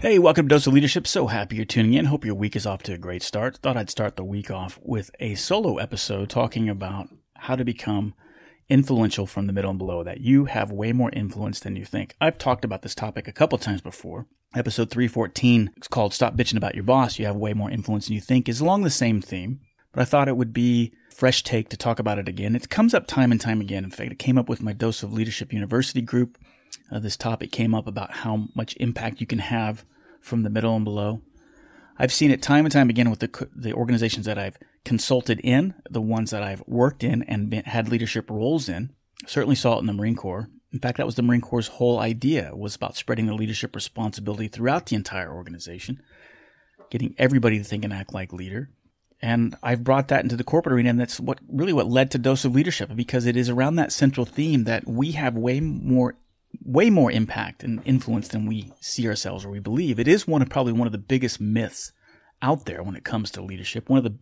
Hey, 0.00 0.20
welcome 0.20 0.48
to 0.48 0.54
Dose 0.54 0.68
of 0.68 0.74
Leadership. 0.74 1.08
So 1.08 1.26
happy 1.26 1.56
you're 1.56 1.64
tuning 1.64 1.94
in. 1.94 2.04
Hope 2.04 2.24
your 2.24 2.36
week 2.36 2.54
is 2.54 2.66
off 2.66 2.84
to 2.84 2.92
a 2.92 2.98
great 2.98 3.20
start. 3.20 3.56
Thought 3.56 3.76
I'd 3.76 3.90
start 3.90 4.14
the 4.14 4.22
week 4.22 4.48
off 4.48 4.78
with 4.80 5.10
a 5.18 5.34
solo 5.34 5.78
episode 5.78 6.30
talking 6.30 6.68
about 6.68 7.08
how 7.34 7.56
to 7.56 7.64
become 7.64 8.14
influential 8.68 9.26
from 9.26 9.48
the 9.48 9.52
middle 9.52 9.70
and 9.70 9.78
below, 9.78 10.04
that 10.04 10.20
you 10.20 10.44
have 10.44 10.70
way 10.70 10.92
more 10.92 11.10
influence 11.10 11.58
than 11.58 11.74
you 11.74 11.84
think. 11.84 12.14
I've 12.20 12.38
talked 12.38 12.64
about 12.64 12.82
this 12.82 12.94
topic 12.94 13.26
a 13.26 13.32
couple 13.32 13.58
times 13.58 13.80
before. 13.80 14.28
Episode 14.54 14.88
314, 14.88 15.72
it's 15.76 15.88
called 15.88 16.14
Stop 16.14 16.36
Bitching 16.36 16.56
About 16.56 16.76
Your 16.76 16.84
Boss. 16.84 17.18
You 17.18 17.26
have 17.26 17.34
way 17.34 17.52
more 17.52 17.70
influence 17.70 18.06
than 18.06 18.14
you 18.14 18.20
think, 18.20 18.48
is 18.48 18.60
along 18.60 18.84
the 18.84 18.90
same 18.90 19.20
theme, 19.20 19.58
but 19.92 20.00
I 20.00 20.04
thought 20.04 20.28
it 20.28 20.36
would 20.36 20.52
be 20.52 20.92
fresh 21.10 21.42
take 21.42 21.70
to 21.70 21.76
talk 21.76 21.98
about 21.98 22.20
it 22.20 22.28
again. 22.28 22.54
It 22.54 22.68
comes 22.68 22.94
up 22.94 23.08
time 23.08 23.32
and 23.32 23.40
time 23.40 23.60
again. 23.60 23.82
In 23.82 23.90
fact, 23.90 24.12
it 24.12 24.20
came 24.20 24.38
up 24.38 24.48
with 24.48 24.62
my 24.62 24.72
Dose 24.72 25.02
of 25.02 25.12
Leadership 25.12 25.52
University 25.52 26.02
group 26.02 26.38
uh, 26.90 26.98
this 26.98 27.16
topic 27.16 27.52
came 27.52 27.74
up 27.74 27.86
about 27.86 28.12
how 28.12 28.48
much 28.54 28.76
impact 28.78 29.20
you 29.20 29.26
can 29.26 29.40
have 29.40 29.84
from 30.20 30.42
the 30.42 30.50
middle 30.50 30.74
and 30.74 30.84
below. 30.84 31.20
I've 31.98 32.12
seen 32.12 32.30
it 32.30 32.42
time 32.42 32.64
and 32.64 32.72
time 32.72 32.90
again 32.90 33.10
with 33.10 33.20
the 33.20 33.48
the 33.54 33.72
organizations 33.72 34.26
that 34.26 34.38
I've 34.38 34.58
consulted 34.84 35.40
in, 35.40 35.74
the 35.90 36.00
ones 36.00 36.30
that 36.30 36.42
I've 36.42 36.62
worked 36.66 37.02
in 37.02 37.22
and 37.24 37.50
been, 37.50 37.64
had 37.64 37.88
leadership 37.88 38.30
roles 38.30 38.68
in. 38.68 38.92
Certainly 39.26 39.56
saw 39.56 39.76
it 39.76 39.80
in 39.80 39.86
the 39.86 39.92
Marine 39.92 40.16
Corps. 40.16 40.48
In 40.72 40.78
fact, 40.78 40.98
that 40.98 41.06
was 41.06 41.16
the 41.16 41.22
Marine 41.22 41.40
Corps' 41.40 41.68
whole 41.68 41.98
idea 41.98 42.54
was 42.54 42.76
about 42.76 42.96
spreading 42.96 43.26
the 43.26 43.34
leadership 43.34 43.74
responsibility 43.74 44.48
throughout 44.48 44.86
the 44.86 44.96
entire 44.96 45.32
organization, 45.32 46.00
getting 46.90 47.14
everybody 47.18 47.58
to 47.58 47.64
think 47.64 47.84
and 47.84 47.92
act 47.92 48.14
like 48.14 48.32
leader. 48.32 48.70
And 49.20 49.56
I've 49.62 49.82
brought 49.82 50.08
that 50.08 50.22
into 50.22 50.36
the 50.36 50.44
corporate 50.44 50.74
arena, 50.74 50.90
and 50.90 51.00
that's 51.00 51.18
what 51.18 51.40
really 51.48 51.72
what 51.72 51.88
led 51.88 52.12
to 52.12 52.18
Dose 52.18 52.44
of 52.44 52.54
Leadership, 52.54 52.94
because 52.94 53.26
it 53.26 53.36
is 53.36 53.48
around 53.48 53.74
that 53.76 53.92
central 53.92 54.24
theme 54.24 54.64
that 54.64 54.86
we 54.86 55.12
have 55.12 55.34
way 55.34 55.58
more 55.58 56.16
way 56.64 56.90
more 56.90 57.10
impact 57.10 57.62
and 57.62 57.80
influence 57.84 58.28
than 58.28 58.46
we 58.46 58.72
see 58.80 59.06
ourselves 59.06 59.44
or 59.44 59.50
we 59.50 59.60
believe. 59.60 59.98
It 59.98 60.08
is 60.08 60.26
one 60.26 60.42
of 60.42 60.48
probably 60.48 60.72
one 60.72 60.86
of 60.86 60.92
the 60.92 60.98
biggest 60.98 61.40
myths 61.40 61.92
out 62.42 62.66
there 62.66 62.82
when 62.82 62.96
it 62.96 63.04
comes 63.04 63.30
to 63.32 63.42
leadership. 63.42 63.88
One 63.88 63.98
of 63.98 64.04
the 64.04 64.18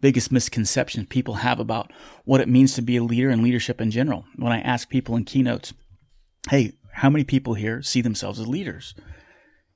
biggest 0.00 0.30
misconceptions 0.30 1.06
people 1.08 1.34
have 1.34 1.60
about 1.60 1.92
what 2.24 2.40
it 2.40 2.48
means 2.48 2.74
to 2.74 2.82
be 2.82 2.96
a 2.96 3.04
leader 3.04 3.30
and 3.30 3.42
leadership 3.42 3.80
in 3.80 3.90
general. 3.90 4.24
When 4.36 4.52
I 4.52 4.60
ask 4.60 4.88
people 4.88 5.16
in 5.16 5.24
keynotes, 5.24 5.72
hey, 6.50 6.72
how 6.92 7.10
many 7.10 7.24
people 7.24 7.54
here 7.54 7.82
see 7.82 8.00
themselves 8.00 8.38
as 8.38 8.46
leaders? 8.46 8.94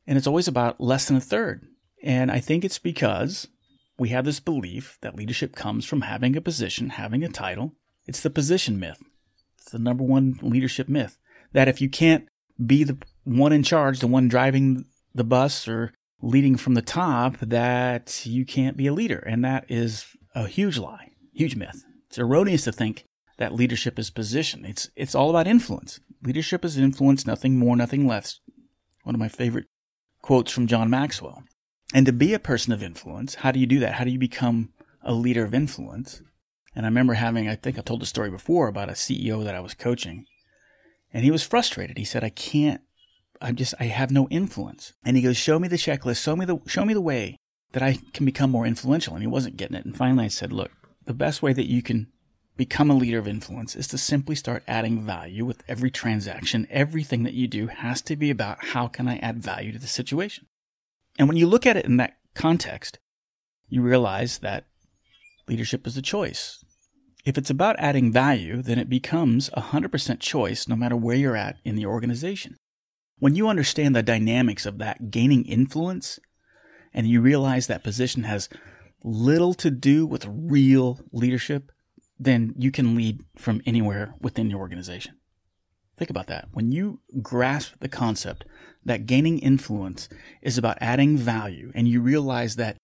And 0.06 0.16
it's 0.16 0.26
always 0.26 0.48
about 0.48 0.80
less 0.80 1.06
than 1.06 1.16
a 1.16 1.20
third. 1.20 1.66
And 2.02 2.30
I 2.30 2.40
think 2.40 2.64
it's 2.64 2.78
because 2.78 3.48
we 3.98 4.10
have 4.10 4.24
this 4.24 4.40
belief 4.40 4.98
that 5.00 5.16
leadership 5.16 5.54
comes 5.54 5.84
from 5.84 6.02
having 6.02 6.36
a 6.36 6.40
position, 6.40 6.90
having 6.90 7.24
a 7.24 7.28
title. 7.28 7.72
It's 8.06 8.20
the 8.20 8.30
position 8.30 8.78
myth. 8.78 9.02
It's 9.58 9.70
the 9.70 9.78
number 9.78 10.04
one 10.04 10.38
leadership 10.40 10.88
myth 10.88 11.18
that 11.52 11.68
if 11.68 11.80
you 11.80 11.88
can't 11.88 12.28
be 12.64 12.84
the 12.84 12.98
one 13.24 13.52
in 13.52 13.62
charge, 13.62 14.00
the 14.00 14.06
one 14.06 14.28
driving 14.28 14.84
the 15.14 15.24
bus 15.24 15.68
or 15.68 15.92
leading 16.20 16.56
from 16.56 16.74
the 16.74 16.82
top, 16.82 17.36
that 17.40 18.24
you 18.26 18.44
can't 18.44 18.76
be 18.76 18.86
a 18.86 18.92
leader. 18.92 19.18
And 19.18 19.44
that 19.44 19.64
is 19.68 20.06
a 20.34 20.46
huge 20.46 20.78
lie, 20.78 21.12
huge 21.32 21.56
myth. 21.56 21.84
It's 22.08 22.18
erroneous 22.18 22.64
to 22.64 22.72
think 22.72 23.04
that 23.36 23.54
leadership 23.54 23.98
is 23.98 24.10
position. 24.10 24.64
It's, 24.64 24.90
it's 24.96 25.14
all 25.14 25.30
about 25.30 25.46
influence. 25.46 26.00
Leadership 26.22 26.64
is 26.64 26.76
influence, 26.76 27.26
nothing 27.26 27.58
more, 27.58 27.76
nothing 27.76 28.06
less. 28.06 28.40
One 29.04 29.14
of 29.14 29.20
my 29.20 29.28
favorite 29.28 29.66
quotes 30.22 30.50
from 30.50 30.66
John 30.66 30.90
Maxwell. 30.90 31.44
And 31.94 32.04
to 32.06 32.12
be 32.12 32.34
a 32.34 32.38
person 32.38 32.72
of 32.72 32.82
influence, 32.82 33.36
how 33.36 33.52
do 33.52 33.60
you 33.60 33.66
do 33.66 33.78
that? 33.78 33.94
How 33.94 34.04
do 34.04 34.10
you 34.10 34.18
become 34.18 34.70
a 35.02 35.14
leader 35.14 35.44
of 35.44 35.54
influence? 35.54 36.20
And 36.74 36.84
I 36.84 36.88
remember 36.88 37.14
having, 37.14 37.48
I 37.48 37.54
think 37.54 37.78
I 37.78 37.82
told 37.82 38.02
the 38.02 38.06
story 38.06 38.30
before 38.30 38.68
about 38.68 38.90
a 38.90 38.92
CEO 38.92 39.44
that 39.44 39.54
I 39.54 39.60
was 39.60 39.74
coaching 39.74 40.26
and 41.12 41.24
he 41.24 41.30
was 41.30 41.42
frustrated. 41.42 41.98
He 41.98 42.04
said, 42.04 42.24
I 42.24 42.30
can't, 42.30 42.80
I'm 43.40 43.56
just, 43.56 43.74
I 43.80 43.84
have 43.84 44.10
no 44.10 44.28
influence. 44.28 44.92
And 45.04 45.16
he 45.16 45.22
goes, 45.22 45.36
show 45.36 45.58
me 45.58 45.68
the 45.68 45.76
checklist, 45.76 46.22
show 46.22 46.36
me 46.36 46.44
the, 46.44 46.58
show 46.66 46.84
me 46.84 46.94
the 46.94 47.00
way 47.00 47.36
that 47.72 47.82
I 47.82 47.98
can 48.12 48.26
become 48.26 48.50
more 48.50 48.66
influential. 48.66 49.14
And 49.14 49.22
he 49.22 49.28
wasn't 49.28 49.56
getting 49.56 49.76
it. 49.76 49.84
And 49.84 49.96
finally 49.96 50.24
I 50.26 50.28
said, 50.28 50.52
look, 50.52 50.70
the 51.04 51.14
best 51.14 51.42
way 51.42 51.52
that 51.52 51.68
you 51.68 51.82
can 51.82 52.08
become 52.56 52.90
a 52.90 52.94
leader 52.94 53.18
of 53.18 53.28
influence 53.28 53.76
is 53.76 53.86
to 53.88 53.96
simply 53.96 54.34
start 54.34 54.64
adding 54.66 55.00
value 55.00 55.44
with 55.44 55.62
every 55.68 55.90
transaction. 55.90 56.66
Everything 56.70 57.22
that 57.22 57.34
you 57.34 57.46
do 57.46 57.68
has 57.68 58.02
to 58.02 58.16
be 58.16 58.30
about 58.30 58.66
how 58.66 58.88
can 58.88 59.08
I 59.08 59.18
add 59.18 59.42
value 59.42 59.72
to 59.72 59.78
the 59.78 59.86
situation? 59.86 60.46
And 61.18 61.28
when 61.28 61.36
you 61.36 61.46
look 61.46 61.66
at 61.66 61.76
it 61.76 61.84
in 61.84 61.96
that 61.98 62.16
context, 62.34 62.98
you 63.68 63.80
realize 63.80 64.38
that 64.38 64.66
leadership 65.46 65.86
is 65.86 65.96
a 65.96 66.02
choice. 66.02 66.64
If 67.28 67.36
it's 67.36 67.50
about 67.50 67.76
adding 67.78 68.10
value, 68.10 68.62
then 68.62 68.78
it 68.78 68.88
becomes 68.88 69.50
a 69.52 69.60
100% 69.60 70.18
choice 70.18 70.66
no 70.66 70.74
matter 70.74 70.96
where 70.96 71.14
you're 71.14 71.36
at 71.36 71.58
in 71.62 71.76
the 71.76 71.84
organization. 71.84 72.56
When 73.18 73.34
you 73.34 73.50
understand 73.50 73.94
the 73.94 74.02
dynamics 74.02 74.64
of 74.64 74.78
that 74.78 75.10
gaining 75.10 75.44
influence 75.44 76.18
and 76.94 77.06
you 77.06 77.20
realize 77.20 77.66
that 77.66 77.84
position 77.84 78.22
has 78.22 78.48
little 79.04 79.52
to 79.52 79.70
do 79.70 80.06
with 80.06 80.24
real 80.26 81.00
leadership, 81.12 81.70
then 82.18 82.54
you 82.56 82.70
can 82.70 82.96
lead 82.96 83.20
from 83.36 83.60
anywhere 83.66 84.14
within 84.22 84.48
your 84.48 84.60
organization. 84.60 85.16
Think 85.98 86.08
about 86.08 86.28
that. 86.28 86.48
When 86.52 86.72
you 86.72 87.02
grasp 87.20 87.74
the 87.80 87.90
concept 87.90 88.46
that 88.86 89.04
gaining 89.04 89.38
influence 89.40 90.08
is 90.40 90.56
about 90.56 90.78
adding 90.80 91.18
value 91.18 91.72
and 91.74 91.86
you 91.86 92.00
realize 92.00 92.56
that 92.56 92.78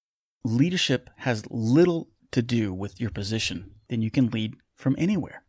leadership 0.44 1.08
has 1.20 1.50
little 1.50 2.10
to 2.32 2.42
do 2.42 2.74
with 2.74 3.00
your 3.00 3.10
position, 3.10 3.70
then 3.88 4.02
you 4.02 4.10
can 4.10 4.28
lead 4.28 4.56
from 4.76 4.94
anywhere. 4.98 5.42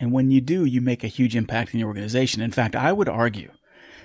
And 0.00 0.12
when 0.12 0.30
you 0.30 0.40
do, 0.40 0.64
you 0.64 0.80
make 0.80 1.02
a 1.02 1.08
huge 1.08 1.34
impact 1.34 1.74
in 1.74 1.80
your 1.80 1.88
organization. 1.88 2.42
In 2.42 2.52
fact, 2.52 2.76
I 2.76 2.92
would 2.92 3.08
argue 3.08 3.50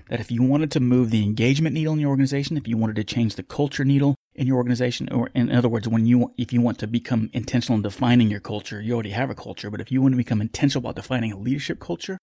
that 0.10 0.20
if 0.20 0.32
you 0.32 0.44
wanted 0.44 0.72
to 0.72 0.80
move 0.80 1.12
the 1.12 1.24
engagement 1.24 1.74
needle 1.74 1.94
in 1.94 2.00
your 2.00 2.10
organization, 2.10 2.58
if 2.58 2.68
you 2.68 2.78
wanted 2.78 2.96
to 2.96 3.04
change 3.04 3.36
the 3.36 3.44
culture 3.44 3.86
needle 3.86 4.16
in 4.34 4.48
your 4.48 4.58
organization, 4.58 5.08
or 5.12 5.30
in 5.36 5.52
other 5.52 5.70
words, 5.70 5.88
when 5.88 6.06
you, 6.06 6.34
if 6.38 6.52
you 6.52 6.62
want 6.62 6.80
to 6.80 6.88
become 6.88 7.30
intentional 7.34 7.78
in 7.78 7.84
defining 7.84 8.30
your 8.30 8.40
culture, 8.40 8.82
you 8.82 8.94
already 8.94 9.12
have 9.12 9.30
a 9.30 9.36
culture, 9.36 9.70
but 9.70 9.82
if 9.82 9.92
you 9.92 10.02
want 10.02 10.14
to 10.14 10.18
become 10.18 10.42
intentional 10.42 10.82
about 10.82 10.96
defining 10.96 11.32
a 11.32 11.38
leadership 11.38 11.80
culture, 11.80 12.18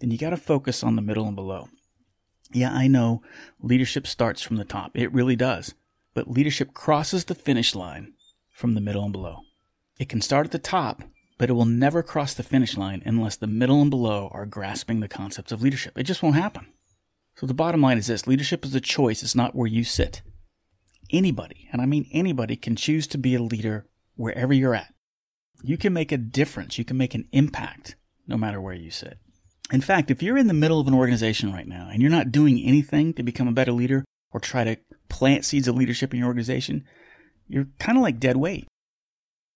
then 0.00 0.10
you 0.10 0.18
got 0.18 0.30
to 0.30 0.36
focus 0.36 0.82
on 0.82 0.96
the 0.96 1.02
middle 1.02 1.26
and 1.26 1.36
below. 1.36 1.68
Yeah, 2.52 2.72
I 2.72 2.86
know 2.86 3.22
leadership 3.60 4.06
starts 4.06 4.42
from 4.42 4.56
the 4.56 4.64
top. 4.64 4.92
It 4.94 5.12
really 5.12 5.36
does. 5.36 5.74
But 6.14 6.30
leadership 6.30 6.74
crosses 6.74 7.24
the 7.24 7.34
finish 7.34 7.74
line 7.74 8.14
from 8.50 8.74
the 8.74 8.80
middle 8.80 9.04
and 9.04 9.12
below. 9.12 9.40
It 10.02 10.08
can 10.08 10.20
start 10.20 10.46
at 10.46 10.50
the 10.50 10.58
top, 10.58 11.04
but 11.38 11.48
it 11.48 11.52
will 11.52 11.64
never 11.64 12.02
cross 12.02 12.34
the 12.34 12.42
finish 12.42 12.76
line 12.76 13.04
unless 13.06 13.36
the 13.36 13.46
middle 13.46 13.80
and 13.80 13.88
below 13.88 14.28
are 14.32 14.46
grasping 14.46 14.98
the 14.98 15.06
concepts 15.06 15.52
of 15.52 15.62
leadership. 15.62 15.96
It 15.96 16.02
just 16.02 16.24
won't 16.24 16.34
happen. 16.34 16.66
So 17.36 17.46
the 17.46 17.54
bottom 17.54 17.82
line 17.82 17.98
is 17.98 18.08
this 18.08 18.26
leadership 18.26 18.64
is 18.64 18.74
a 18.74 18.80
choice, 18.80 19.22
it's 19.22 19.36
not 19.36 19.54
where 19.54 19.68
you 19.68 19.84
sit. 19.84 20.22
Anybody, 21.12 21.68
and 21.70 21.80
I 21.80 21.86
mean 21.86 22.08
anybody, 22.10 22.56
can 22.56 22.74
choose 22.74 23.06
to 23.06 23.16
be 23.16 23.36
a 23.36 23.42
leader 23.42 23.86
wherever 24.16 24.52
you're 24.52 24.74
at. 24.74 24.92
You 25.62 25.78
can 25.78 25.92
make 25.92 26.10
a 26.10 26.18
difference, 26.18 26.78
you 26.78 26.84
can 26.84 26.96
make 26.96 27.14
an 27.14 27.28
impact 27.30 27.94
no 28.26 28.36
matter 28.36 28.60
where 28.60 28.74
you 28.74 28.90
sit. 28.90 29.18
In 29.72 29.82
fact, 29.82 30.10
if 30.10 30.20
you're 30.20 30.36
in 30.36 30.48
the 30.48 30.52
middle 30.52 30.80
of 30.80 30.88
an 30.88 30.94
organization 30.94 31.52
right 31.52 31.68
now 31.68 31.88
and 31.92 32.02
you're 32.02 32.10
not 32.10 32.32
doing 32.32 32.60
anything 32.60 33.14
to 33.14 33.22
become 33.22 33.46
a 33.46 33.52
better 33.52 33.70
leader 33.70 34.04
or 34.32 34.40
try 34.40 34.64
to 34.64 34.78
plant 35.08 35.44
seeds 35.44 35.68
of 35.68 35.76
leadership 35.76 36.12
in 36.12 36.18
your 36.18 36.26
organization, 36.26 36.84
you're 37.46 37.68
kind 37.78 37.96
of 37.96 38.02
like 38.02 38.18
dead 38.18 38.36
weight. 38.36 38.66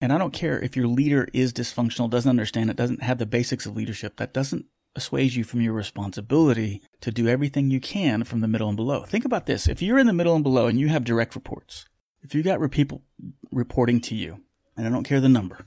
And 0.00 0.12
I 0.12 0.18
don't 0.18 0.32
care 0.32 0.60
if 0.60 0.76
your 0.76 0.86
leader 0.86 1.28
is 1.32 1.52
dysfunctional, 1.52 2.10
doesn't 2.10 2.28
understand 2.28 2.70
it, 2.70 2.76
doesn't 2.76 3.02
have 3.02 3.18
the 3.18 3.26
basics 3.26 3.66
of 3.66 3.76
leadership. 3.76 4.16
That 4.16 4.34
doesn't 4.34 4.66
assuage 4.94 5.36
you 5.36 5.44
from 5.44 5.60
your 5.60 5.72
responsibility 5.72 6.82
to 7.00 7.10
do 7.10 7.28
everything 7.28 7.70
you 7.70 7.80
can 7.80 8.24
from 8.24 8.40
the 8.40 8.48
middle 8.48 8.68
and 8.68 8.76
below. 8.76 9.04
Think 9.04 9.24
about 9.24 9.46
this. 9.46 9.68
If 9.68 9.82
you're 9.82 9.98
in 9.98 10.06
the 10.06 10.12
middle 10.12 10.34
and 10.34 10.44
below 10.44 10.66
and 10.66 10.78
you 10.78 10.88
have 10.88 11.04
direct 11.04 11.34
reports, 11.34 11.86
if 12.22 12.34
you 12.34 12.42
got 12.42 12.70
people 12.70 13.02
reporting 13.50 14.00
to 14.02 14.14
you, 14.14 14.42
and 14.76 14.86
I 14.86 14.90
don't 14.90 15.04
care 15.04 15.20
the 15.20 15.28
number, 15.28 15.66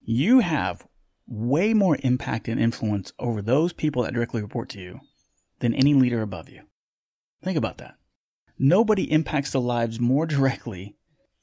you 0.00 0.40
have 0.40 0.86
way 1.26 1.74
more 1.74 1.98
impact 2.02 2.48
and 2.48 2.60
influence 2.60 3.12
over 3.18 3.42
those 3.42 3.72
people 3.72 4.02
that 4.02 4.14
directly 4.14 4.40
report 4.40 4.68
to 4.70 4.80
you 4.80 5.00
than 5.60 5.74
any 5.74 5.94
leader 5.94 6.22
above 6.22 6.48
you. 6.48 6.62
Think 7.42 7.58
about 7.58 7.78
that. 7.78 7.96
Nobody 8.58 9.10
impacts 9.12 9.52
the 9.52 9.60
lives 9.60 10.00
more 10.00 10.26
directly 10.26 10.96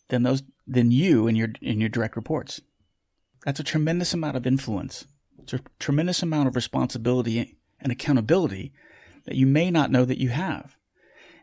than 0.09 0.23
those 0.23 0.43
than 0.67 0.91
you 0.91 1.27
and 1.27 1.37
your 1.37 1.49
in 1.61 1.79
your 1.79 1.89
direct 1.89 2.15
reports. 2.15 2.61
That's 3.45 3.59
a 3.59 3.63
tremendous 3.63 4.13
amount 4.13 4.37
of 4.37 4.47
influence. 4.47 5.05
It's 5.39 5.53
a 5.53 5.61
tremendous 5.79 6.23
amount 6.23 6.47
of 6.47 6.55
responsibility 6.55 7.57
and 7.79 7.91
accountability 7.91 8.73
that 9.25 9.35
you 9.35 9.45
may 9.45 9.69
not 9.69 9.91
know 9.91 10.05
that 10.05 10.19
you 10.19 10.29
have. 10.29 10.75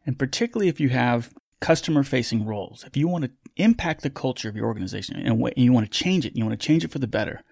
And 0.04 0.18
particularly 0.18 0.68
if 0.68 0.80
you 0.80 0.88
have 0.88 1.32
customer 1.60 2.02
facing 2.02 2.44
roles, 2.44 2.84
if 2.84 2.96
you 2.96 3.06
want 3.06 3.24
to 3.24 3.30
impact 3.56 4.02
the 4.02 4.10
culture 4.10 4.48
of 4.48 4.56
your 4.56 4.66
organization 4.66 5.16
and 5.16 5.52
you 5.56 5.72
want 5.72 5.90
to 5.90 5.98
change 5.98 6.26
it, 6.26 6.34
you 6.34 6.44
want 6.44 6.58
to 6.58 6.66
change 6.66 6.84
it 6.84 6.90
for 6.90 6.98
the 6.98 7.06
better, 7.06 7.42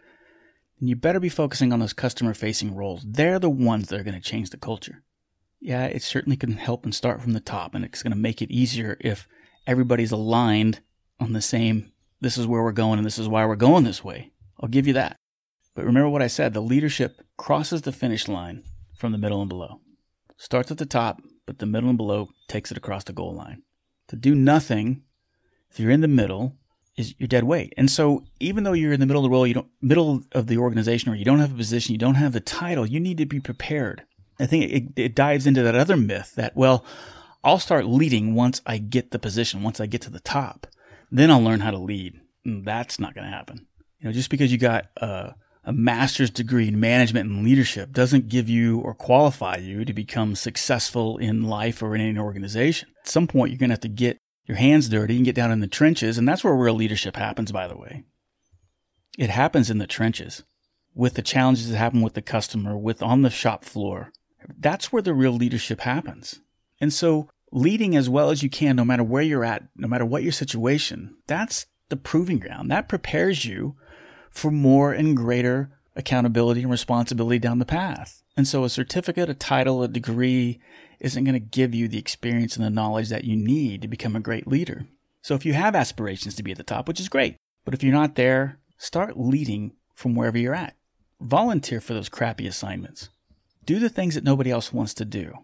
then 0.80 0.88
you 0.88 0.96
better 0.96 1.20
be 1.20 1.28
focusing 1.28 1.72
on 1.72 1.78
those 1.78 1.92
customer 1.92 2.34
facing 2.34 2.74
roles. 2.74 3.04
They're 3.06 3.38
the 3.38 3.50
ones 3.50 3.88
that 3.88 4.00
are 4.00 4.04
going 4.04 4.20
to 4.20 4.28
change 4.28 4.50
the 4.50 4.56
culture. 4.56 5.04
Yeah, 5.60 5.84
it 5.84 6.02
certainly 6.02 6.36
can 6.36 6.54
help 6.54 6.84
and 6.84 6.94
start 6.94 7.20
from 7.20 7.34
the 7.34 7.40
top, 7.40 7.74
and 7.74 7.84
it's 7.84 8.02
going 8.02 8.12
to 8.12 8.18
make 8.18 8.42
it 8.42 8.50
easier 8.50 8.96
if 8.98 9.28
everybody's 9.66 10.10
aligned 10.10 10.80
on 11.20 11.32
the 11.32 11.42
same, 11.42 11.92
this 12.20 12.36
is 12.36 12.46
where 12.46 12.62
we're 12.62 12.72
going 12.72 12.98
and 12.98 13.06
this 13.06 13.18
is 13.18 13.28
why 13.28 13.44
we're 13.44 13.56
going 13.56 13.84
this 13.84 14.02
way. 14.02 14.32
I'll 14.58 14.68
give 14.68 14.86
you 14.86 14.92
that. 14.94 15.16
But 15.74 15.84
remember 15.84 16.08
what 16.08 16.22
I 16.22 16.26
said 16.26 16.52
the 16.52 16.60
leadership 16.60 17.22
crosses 17.36 17.82
the 17.82 17.92
finish 17.92 18.28
line 18.28 18.64
from 18.94 19.12
the 19.12 19.18
middle 19.18 19.40
and 19.40 19.48
below. 19.48 19.80
Starts 20.36 20.70
at 20.70 20.78
the 20.78 20.86
top, 20.86 21.20
but 21.46 21.58
the 21.58 21.66
middle 21.66 21.88
and 21.88 21.98
below 21.98 22.30
takes 22.48 22.70
it 22.70 22.76
across 22.76 23.04
the 23.04 23.12
goal 23.12 23.34
line. 23.34 23.62
To 24.08 24.16
do 24.16 24.34
nothing, 24.34 25.02
if 25.70 25.78
you're 25.78 25.90
in 25.90 26.00
the 26.00 26.08
middle, 26.08 26.56
is 26.96 27.14
your 27.18 27.28
dead 27.28 27.44
weight. 27.44 27.72
And 27.76 27.90
so 27.90 28.24
even 28.40 28.64
though 28.64 28.72
you're 28.72 28.92
in 28.92 29.00
the 29.00 29.06
middle 29.06 29.24
of 29.24 29.30
the 29.30 29.34
role, 29.34 29.46
you 29.46 29.54
don't 29.54 29.70
middle 29.80 30.22
of 30.32 30.46
the 30.46 30.58
organization 30.58 31.12
or 31.12 31.14
you 31.14 31.24
don't 31.24 31.38
have 31.38 31.52
a 31.52 31.56
position, 31.56 31.92
you 31.92 31.98
don't 31.98 32.16
have 32.16 32.32
the 32.32 32.40
title, 32.40 32.86
you 32.86 33.00
need 33.00 33.18
to 33.18 33.26
be 33.26 33.40
prepared. 33.40 34.04
I 34.38 34.46
think 34.46 34.70
it, 34.70 34.84
it 34.96 35.14
dives 35.14 35.46
into 35.46 35.62
that 35.62 35.74
other 35.74 35.96
myth 35.96 36.34
that, 36.36 36.56
well, 36.56 36.84
I'll 37.42 37.58
start 37.58 37.86
leading 37.86 38.34
once 38.34 38.60
I 38.66 38.78
get 38.78 39.10
the 39.10 39.18
position, 39.18 39.62
once 39.62 39.80
I 39.80 39.86
get 39.86 40.02
to 40.02 40.10
the 40.10 40.20
top. 40.20 40.66
Then 41.10 41.30
I'll 41.30 41.42
learn 41.42 41.60
how 41.60 41.70
to 41.70 41.78
lead. 41.78 42.20
That's 42.44 42.98
not 42.98 43.14
going 43.14 43.24
to 43.24 43.36
happen. 43.36 43.66
You 43.98 44.06
know, 44.06 44.12
just 44.12 44.30
because 44.30 44.50
you 44.50 44.58
got 44.58 44.86
a, 44.96 45.34
a 45.64 45.72
master's 45.72 46.30
degree 46.30 46.68
in 46.68 46.80
management 46.80 47.28
and 47.28 47.44
leadership 47.44 47.92
doesn't 47.92 48.28
give 48.28 48.48
you 48.48 48.78
or 48.80 48.94
qualify 48.94 49.56
you 49.56 49.84
to 49.84 49.92
become 49.92 50.34
successful 50.34 51.18
in 51.18 51.42
life 51.42 51.82
or 51.82 51.94
in 51.94 52.00
any 52.00 52.18
organization. 52.18 52.88
At 53.02 53.08
some 53.08 53.26
point, 53.26 53.50
you're 53.50 53.58
going 53.58 53.70
to 53.70 53.74
have 53.74 53.80
to 53.80 53.88
get 53.88 54.18
your 54.46 54.56
hands 54.56 54.88
dirty 54.88 55.16
and 55.16 55.24
get 55.24 55.34
down 55.34 55.52
in 55.52 55.60
the 55.60 55.66
trenches. 55.66 56.16
And 56.16 56.26
that's 56.26 56.42
where 56.42 56.54
real 56.54 56.74
leadership 56.74 57.16
happens, 57.16 57.52
by 57.52 57.68
the 57.68 57.76
way. 57.76 58.04
It 59.18 59.30
happens 59.30 59.70
in 59.70 59.78
the 59.78 59.86
trenches 59.86 60.44
with 60.94 61.14
the 61.14 61.22
challenges 61.22 61.70
that 61.70 61.76
happen 61.76 62.00
with 62.00 62.14
the 62.14 62.22
customer, 62.22 62.76
with 62.76 63.02
on 63.02 63.22
the 63.22 63.30
shop 63.30 63.64
floor. 63.64 64.12
That's 64.58 64.92
where 64.92 65.02
the 65.02 65.14
real 65.14 65.32
leadership 65.32 65.80
happens. 65.80 66.40
And 66.80 66.92
so 66.92 67.28
leading 67.52 67.96
as 67.96 68.08
well 68.08 68.30
as 68.30 68.42
you 68.42 68.50
can, 68.50 68.76
no 68.76 68.84
matter 68.84 69.02
where 69.02 69.22
you're 69.22 69.44
at, 69.44 69.64
no 69.76 69.88
matter 69.88 70.06
what 70.06 70.22
your 70.22 70.32
situation, 70.32 71.16
that's 71.26 71.66
the 71.88 71.96
proving 71.96 72.38
ground. 72.38 72.70
That 72.70 72.88
prepares 72.88 73.44
you 73.44 73.76
for 74.30 74.50
more 74.50 74.92
and 74.92 75.16
greater 75.16 75.70
accountability 75.96 76.62
and 76.62 76.70
responsibility 76.70 77.38
down 77.38 77.58
the 77.58 77.64
path. 77.64 78.22
And 78.36 78.46
so 78.46 78.64
a 78.64 78.70
certificate, 78.70 79.28
a 79.28 79.34
title, 79.34 79.82
a 79.82 79.88
degree 79.88 80.60
isn't 81.00 81.24
going 81.24 81.34
to 81.34 81.40
give 81.40 81.74
you 81.74 81.88
the 81.88 81.98
experience 81.98 82.56
and 82.56 82.64
the 82.64 82.70
knowledge 82.70 83.08
that 83.08 83.24
you 83.24 83.36
need 83.36 83.82
to 83.82 83.88
become 83.88 84.14
a 84.14 84.20
great 84.20 84.46
leader. 84.46 84.86
So 85.22 85.34
if 85.34 85.44
you 85.44 85.52
have 85.52 85.74
aspirations 85.74 86.34
to 86.36 86.42
be 86.42 86.52
at 86.52 86.56
the 86.56 86.62
top, 86.62 86.86
which 86.86 87.00
is 87.00 87.08
great, 87.08 87.36
but 87.64 87.74
if 87.74 87.82
you're 87.82 87.92
not 87.92 88.14
there, 88.14 88.58
start 88.78 89.18
leading 89.18 89.72
from 89.94 90.14
wherever 90.14 90.38
you're 90.38 90.54
at. 90.54 90.76
Volunteer 91.20 91.80
for 91.80 91.92
those 91.92 92.08
crappy 92.08 92.46
assignments. 92.46 93.10
Do 93.66 93.78
the 93.78 93.90
things 93.90 94.14
that 94.14 94.24
nobody 94.24 94.50
else 94.50 94.72
wants 94.72 94.94
to 94.94 95.04
do. 95.04 95.34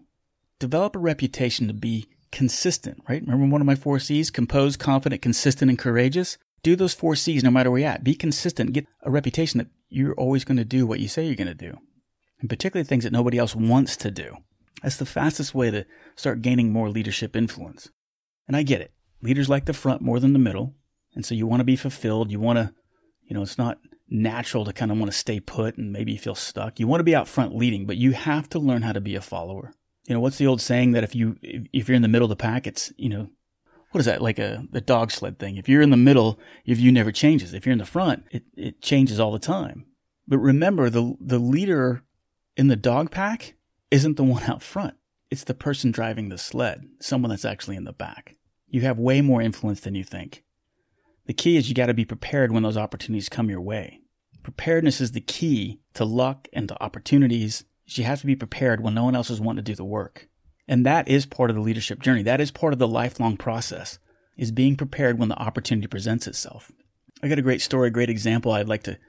Develop 0.59 0.95
a 0.95 0.99
reputation 0.99 1.67
to 1.67 1.73
be 1.73 2.07
consistent, 2.31 3.03
right? 3.07 3.21
Remember 3.21 3.51
one 3.51 3.61
of 3.61 3.67
my 3.67 3.75
four 3.75 3.99
C's? 3.99 4.29
Composed, 4.29 4.79
confident, 4.79 5.21
consistent, 5.21 5.69
and 5.69 5.79
courageous? 5.79 6.37
Do 6.63 6.75
those 6.75 6.93
four 6.93 7.15
C's 7.15 7.43
no 7.43 7.51
matter 7.51 7.69
where 7.69 7.81
you're 7.81 7.89
at. 7.89 8.03
Be 8.03 8.15
consistent. 8.15 8.73
Get 8.73 8.87
a 9.03 9.11
reputation 9.11 9.59
that 9.59 9.67
you're 9.89 10.15
always 10.15 10.43
going 10.43 10.57
to 10.57 10.65
do 10.65 10.85
what 10.85 10.99
you 10.99 11.07
say 11.07 11.25
you're 11.25 11.35
going 11.35 11.47
to 11.47 11.53
do. 11.53 11.77
And 12.39 12.49
particularly 12.49 12.85
things 12.85 13.03
that 13.03 13.13
nobody 13.13 13.37
else 13.37 13.55
wants 13.55 13.95
to 13.97 14.11
do. 14.11 14.37
That's 14.83 14.97
the 14.97 15.05
fastest 15.05 15.55
way 15.55 15.71
to 15.71 15.85
start 16.15 16.41
gaining 16.41 16.71
more 16.71 16.89
leadership 16.89 17.35
influence. 17.35 17.89
And 18.47 18.55
I 18.55 18.63
get 18.63 18.81
it. 18.81 18.91
Leaders 19.21 19.49
like 19.49 19.65
the 19.65 19.73
front 19.73 20.01
more 20.01 20.19
than 20.19 20.33
the 20.33 20.39
middle. 20.39 20.75
And 21.15 21.25
so 21.25 21.33
you 21.33 21.47
want 21.47 21.61
to 21.61 21.65
be 21.65 21.75
fulfilled. 21.75 22.31
You 22.31 22.39
want 22.39 22.57
to, 22.57 22.73
you 23.27 23.35
know, 23.35 23.41
it's 23.41 23.57
not 23.57 23.79
natural 24.09 24.65
to 24.65 24.73
kind 24.73 24.91
of 24.91 24.97
want 24.97 25.11
to 25.11 25.17
stay 25.17 25.39
put 25.39 25.77
and 25.77 25.91
maybe 25.91 26.15
feel 26.17 26.35
stuck. 26.35 26.79
You 26.79 26.87
want 26.87 26.99
to 26.99 27.05
be 27.05 27.15
out 27.15 27.27
front 27.27 27.55
leading, 27.55 27.85
but 27.85 27.97
you 27.97 28.11
have 28.11 28.49
to 28.49 28.59
learn 28.59 28.83
how 28.83 28.93
to 28.93 29.01
be 29.01 29.15
a 29.15 29.21
follower. 29.21 29.73
You 30.07 30.15
know, 30.15 30.19
what's 30.19 30.37
the 30.37 30.47
old 30.47 30.61
saying 30.61 30.93
that 30.93 31.03
if 31.03 31.13
you, 31.13 31.37
if 31.41 31.87
you're 31.87 31.95
in 31.95 32.01
the 32.01 32.07
middle 32.07 32.25
of 32.25 32.29
the 32.29 32.35
pack, 32.35 32.65
it's, 32.65 32.91
you 32.97 33.09
know, 33.09 33.29
what 33.91 33.99
is 33.99 34.05
that 34.05 34.21
like 34.21 34.39
a 34.39 34.65
the 34.71 34.81
dog 34.81 35.11
sled 35.11 35.39
thing? 35.39 35.57
If 35.57 35.69
you're 35.69 35.81
in 35.81 35.89
the 35.89 35.97
middle, 35.97 36.39
your 36.65 36.77
view 36.77 36.91
never 36.91 37.11
changes. 37.11 37.53
If 37.53 37.65
you're 37.65 37.73
in 37.73 37.79
the 37.79 37.85
front, 37.85 38.23
it, 38.31 38.43
it 38.55 38.81
changes 38.81 39.19
all 39.19 39.31
the 39.31 39.39
time. 39.39 39.85
But 40.27 40.39
remember, 40.39 40.89
the 40.89 41.15
the 41.21 41.39
leader 41.39 42.03
in 42.55 42.67
the 42.67 42.75
dog 42.75 43.11
pack 43.11 43.55
isn't 43.91 44.17
the 44.17 44.23
one 44.23 44.43
out 44.43 44.61
front. 44.61 44.95
It's 45.29 45.43
the 45.43 45.53
person 45.53 45.91
driving 45.91 46.29
the 46.29 46.37
sled, 46.37 46.87
someone 46.99 47.29
that's 47.29 47.45
actually 47.45 47.75
in 47.75 47.83
the 47.83 47.93
back. 47.93 48.35
You 48.67 48.81
have 48.81 48.99
way 48.99 49.21
more 49.21 49.41
influence 49.41 49.81
than 49.81 49.95
you 49.95 50.03
think. 50.03 50.43
The 51.25 51.33
key 51.33 51.57
is 51.57 51.67
you 51.67 51.75
got 51.75 51.87
to 51.87 51.93
be 51.93 52.05
prepared 52.05 52.51
when 52.51 52.63
those 52.63 52.77
opportunities 52.77 53.29
come 53.29 53.49
your 53.49 53.61
way. 53.61 54.01
Preparedness 54.43 55.01
is 55.01 55.11
the 55.11 55.21
key 55.21 55.81
to 55.93 56.05
luck 56.05 56.47
and 56.53 56.69
to 56.69 56.83
opportunities. 56.83 57.65
You 57.87 58.03
have 58.03 58.19
to 58.21 58.25
be 58.25 58.35
prepared 58.35 58.81
when 58.81 58.93
no 58.93 59.05
one 59.05 59.15
else 59.15 59.29
is 59.29 59.39
wanting 59.39 59.63
to 59.63 59.71
do 59.71 59.75
the 59.75 59.85
work. 59.85 60.27
And 60.67 60.85
that 60.85 61.07
is 61.07 61.25
part 61.25 61.49
of 61.49 61.55
the 61.55 61.61
leadership 61.61 62.01
journey. 62.01 62.21
That 62.23 62.41
is 62.41 62.51
part 62.51 62.73
of 62.73 62.79
the 62.79 62.87
lifelong 62.87 63.37
process 63.37 63.99
is 64.35 64.51
being 64.51 64.75
prepared 64.75 65.17
when 65.17 65.29
the 65.29 65.41
opportunity 65.41 65.87
presents 65.87 66.27
itself. 66.27 66.71
I 67.23 67.27
got 67.27 67.39
a 67.39 67.43
great 67.43 67.61
story, 67.61 67.87
a 67.87 67.91
great 67.91 68.09
example 68.09 68.51
I'd 68.51 68.67
like 68.67 68.83
to 68.83 68.99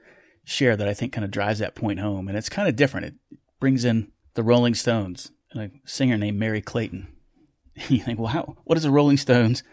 share 0.45 0.75
that 0.75 0.87
I 0.87 0.93
think 0.93 1.11
kind 1.11 1.25
of 1.25 1.31
drives 1.31 1.59
that 1.59 1.75
point 1.75 1.99
home. 1.99 2.27
And 2.27 2.37
it's 2.37 2.49
kind 2.49 2.67
of 2.67 2.75
different. 2.75 3.07
It 3.07 3.15
brings 3.59 3.85
in 3.85 4.11
the 4.33 4.43
Rolling 4.43 4.73
Stones 4.73 5.31
and 5.51 5.61
a 5.61 5.71
singer 5.85 6.17
named 6.17 6.39
Merry 6.39 6.61
Clayton. 6.61 7.13
you 7.89 7.99
think, 7.99 8.19
well, 8.19 8.29
how, 8.29 8.55
what 8.63 8.75
does 8.75 8.83
the 8.83 8.91
Rolling 8.91 9.17
Stones 9.17 9.63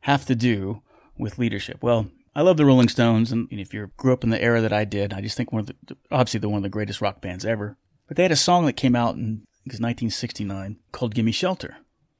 have 0.00 0.26
to 0.26 0.34
do 0.34 0.82
with 1.18 1.38
leadership? 1.38 1.78
Well, 1.82 2.10
I 2.34 2.42
love 2.42 2.58
the 2.58 2.66
Rolling 2.66 2.90
Stones, 2.90 3.32
and 3.32 3.48
if 3.50 3.72
you 3.72 3.90
grew 3.96 4.12
up 4.12 4.22
in 4.22 4.28
the 4.28 4.42
era 4.42 4.60
that 4.60 4.72
I 4.72 4.84
did, 4.84 5.14
I 5.14 5.22
just 5.22 5.38
think 5.38 5.52
one 5.52 5.60
of 5.60 5.66
the 5.68 5.96
obviously 6.10 6.40
they're 6.40 6.50
one 6.50 6.58
of 6.58 6.64
the 6.64 6.68
greatest 6.68 7.00
rock 7.00 7.22
bands 7.22 7.46
ever. 7.46 7.78
But 8.08 8.16
they 8.16 8.22
had 8.22 8.32
a 8.32 8.36
song 8.36 8.66
that 8.66 8.74
came 8.74 8.94
out 8.94 9.16
in 9.16 9.42
1969 9.64 10.78
called 10.92 11.14
Gimme 11.14 11.32
Shelter. 11.32 11.76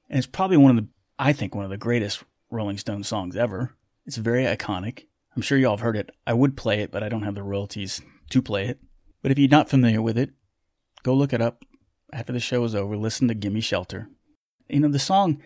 And 0.09 0.19
it's 0.19 0.27
probably 0.27 0.57
one 0.57 0.77
of 0.77 0.85
the, 0.85 0.89
I 1.19 1.33
think, 1.33 1.55
one 1.55 1.65
of 1.65 1.71
the 1.71 1.77
greatest 1.77 2.23
Rolling 2.51 2.79
Stone 2.79 3.05
songs 3.05 3.37
ever. 3.37 3.75
It's 4.05 4.17
very 4.17 4.45
iconic. 4.45 5.07
I'm 5.35 5.43
sure 5.43 5.59
y'all 5.59 5.77
have 5.77 5.81
heard 5.81 5.97
it. 5.97 6.11
I 6.27 6.33
would 6.33 6.57
play 6.57 6.81
it, 6.81 6.91
but 6.91 7.03
I 7.03 7.09
don't 7.09 7.23
have 7.23 7.35
the 7.35 7.43
royalties 7.43 8.01
to 8.31 8.43
play 8.43 8.67
it. 8.67 8.79
But 9.23 9.31
if 9.31 9.39
you're 9.39 9.49
not 9.49 9.69
familiar 9.69 10.01
with 10.01 10.17
it, 10.17 10.31
go 11.03 11.15
look 11.15 11.33
it 11.33 11.43
up 11.43 11.65
after 12.13 12.33
the 12.33 12.41
show 12.41 12.65
is 12.65 12.75
over. 12.75 12.97
Listen 12.97 13.29
to 13.29 13.35
Gimme 13.35 13.61
Shelter. 13.61 14.09
You 14.69 14.81
know, 14.81 14.89
the 14.89 14.99
song 14.99 15.43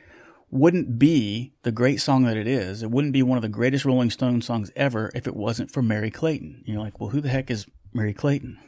wouldn't 0.50 0.98
be 0.98 1.52
the 1.62 1.72
great 1.72 2.00
song 2.00 2.24
that 2.24 2.36
it 2.36 2.46
is. 2.46 2.82
It 2.82 2.90
wouldn't 2.90 3.12
be 3.12 3.22
one 3.22 3.38
of 3.38 3.42
the 3.42 3.48
greatest 3.48 3.84
Rolling 3.84 4.10
Stone 4.10 4.42
songs 4.42 4.70
ever 4.74 5.10
if 5.14 5.26
it 5.26 5.36
wasn't 5.36 5.70
for 5.70 5.82
Merry 5.82 6.10
Clayton. 6.10 6.62
You're 6.66 6.80
like, 6.80 7.00
well, 7.00 7.10
who 7.10 7.20
the 7.20 7.28
heck 7.28 7.50
is 7.50 7.66
Merry 7.92 8.14
Clayton? 8.14 8.58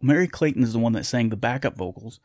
Merry 0.00 0.28
Clayton 0.28 0.62
is 0.62 0.72
the 0.72 0.78
one 0.78 0.92
that 0.92 1.06
sang 1.06 1.30
the 1.30 1.36
backup 1.36 1.76
vocals 1.76 2.20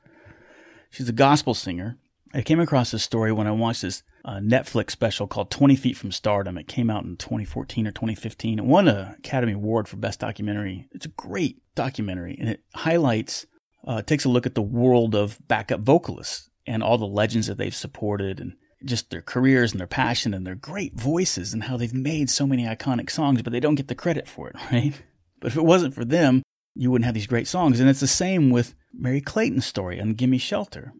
She's 0.91 1.07
a 1.07 1.13
gospel 1.13 1.53
singer. 1.53 1.97
I 2.33 2.41
came 2.41 2.59
across 2.59 2.91
this 2.91 3.03
story 3.03 3.31
when 3.31 3.47
I 3.47 3.51
watched 3.51 3.81
this 3.81 4.03
uh, 4.25 4.35
Netflix 4.35 4.91
special 4.91 5.25
called 5.25 5.49
20 5.49 5.75
Feet 5.77 5.97
from 5.97 6.11
Stardom. 6.11 6.57
It 6.57 6.67
came 6.67 6.89
out 6.89 7.05
in 7.05 7.15
2014 7.15 7.87
or 7.87 7.91
2015. 7.91 8.59
It 8.59 8.65
won 8.65 8.87
an 8.87 9.15
Academy 9.17 9.53
Award 9.53 9.87
for 9.87 9.95
Best 9.95 10.19
Documentary. 10.19 10.87
It's 10.91 11.05
a 11.05 11.09
great 11.09 11.61
documentary 11.75 12.37
and 12.39 12.49
it 12.49 12.63
highlights, 12.75 13.47
uh, 13.87 14.01
takes 14.01 14.25
a 14.25 14.29
look 14.29 14.45
at 14.45 14.55
the 14.55 14.61
world 14.61 15.15
of 15.15 15.39
backup 15.47 15.79
vocalists 15.79 16.49
and 16.67 16.83
all 16.83 16.97
the 16.97 17.05
legends 17.05 17.47
that 17.47 17.57
they've 17.57 17.75
supported 17.75 18.39
and 18.39 18.53
just 18.83 19.11
their 19.11 19.21
careers 19.21 19.71
and 19.71 19.79
their 19.79 19.87
passion 19.87 20.33
and 20.33 20.45
their 20.45 20.55
great 20.55 20.93
voices 20.95 21.53
and 21.53 21.63
how 21.63 21.77
they've 21.77 21.93
made 21.93 22.29
so 22.29 22.45
many 22.45 22.65
iconic 22.65 23.09
songs, 23.09 23.41
but 23.41 23.53
they 23.53 23.59
don't 23.59 23.75
get 23.75 23.87
the 23.87 23.95
credit 23.95 24.27
for 24.27 24.49
it, 24.49 24.55
right? 24.71 24.93
But 25.39 25.51
if 25.51 25.57
it 25.57 25.65
wasn't 25.65 25.95
for 25.95 26.05
them, 26.05 26.43
you 26.75 26.91
wouldn't 26.91 27.05
have 27.05 27.13
these 27.13 27.27
great 27.27 27.47
songs. 27.47 27.79
And 27.79 27.89
it's 27.89 27.99
the 27.99 28.07
same 28.07 28.49
with 28.49 28.75
Merry 28.93 29.21
Clayton's 29.21 29.65
story 29.65 29.99
on 29.99 30.13
Gimme 30.13 30.37
Shelter. 30.37 30.93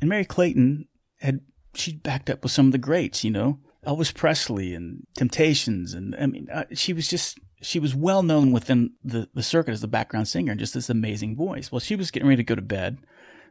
And 0.00 0.10
Merry 0.10 0.24
Clayton 0.24 0.88
had, 1.20 1.40
she 1.74 1.94
backed 1.94 2.30
up 2.30 2.42
with 2.42 2.52
some 2.52 2.66
of 2.66 2.72
the 2.72 2.78
greats, 2.78 3.24
you 3.24 3.30
know, 3.30 3.58
Elvis 3.86 4.14
Presley 4.14 4.74
and 4.74 5.06
Temptations. 5.14 5.94
And 5.94 6.14
I 6.16 6.26
mean, 6.26 6.48
uh, 6.52 6.64
she 6.74 6.92
was 6.92 7.08
just, 7.08 7.38
she 7.62 7.78
was 7.78 7.94
well 7.94 8.22
known 8.22 8.52
within 8.52 8.92
the, 9.02 9.28
the 9.32 9.42
circuit 9.42 9.72
as 9.72 9.80
the 9.80 9.88
background 9.88 10.28
singer 10.28 10.50
and 10.50 10.60
just 10.60 10.74
this 10.74 10.90
amazing 10.90 11.36
voice. 11.36 11.72
Well, 11.72 11.80
she 11.80 11.96
was 11.96 12.10
getting 12.10 12.28
ready 12.28 12.42
to 12.42 12.46
go 12.46 12.54
to 12.54 12.62
bed. 12.62 12.98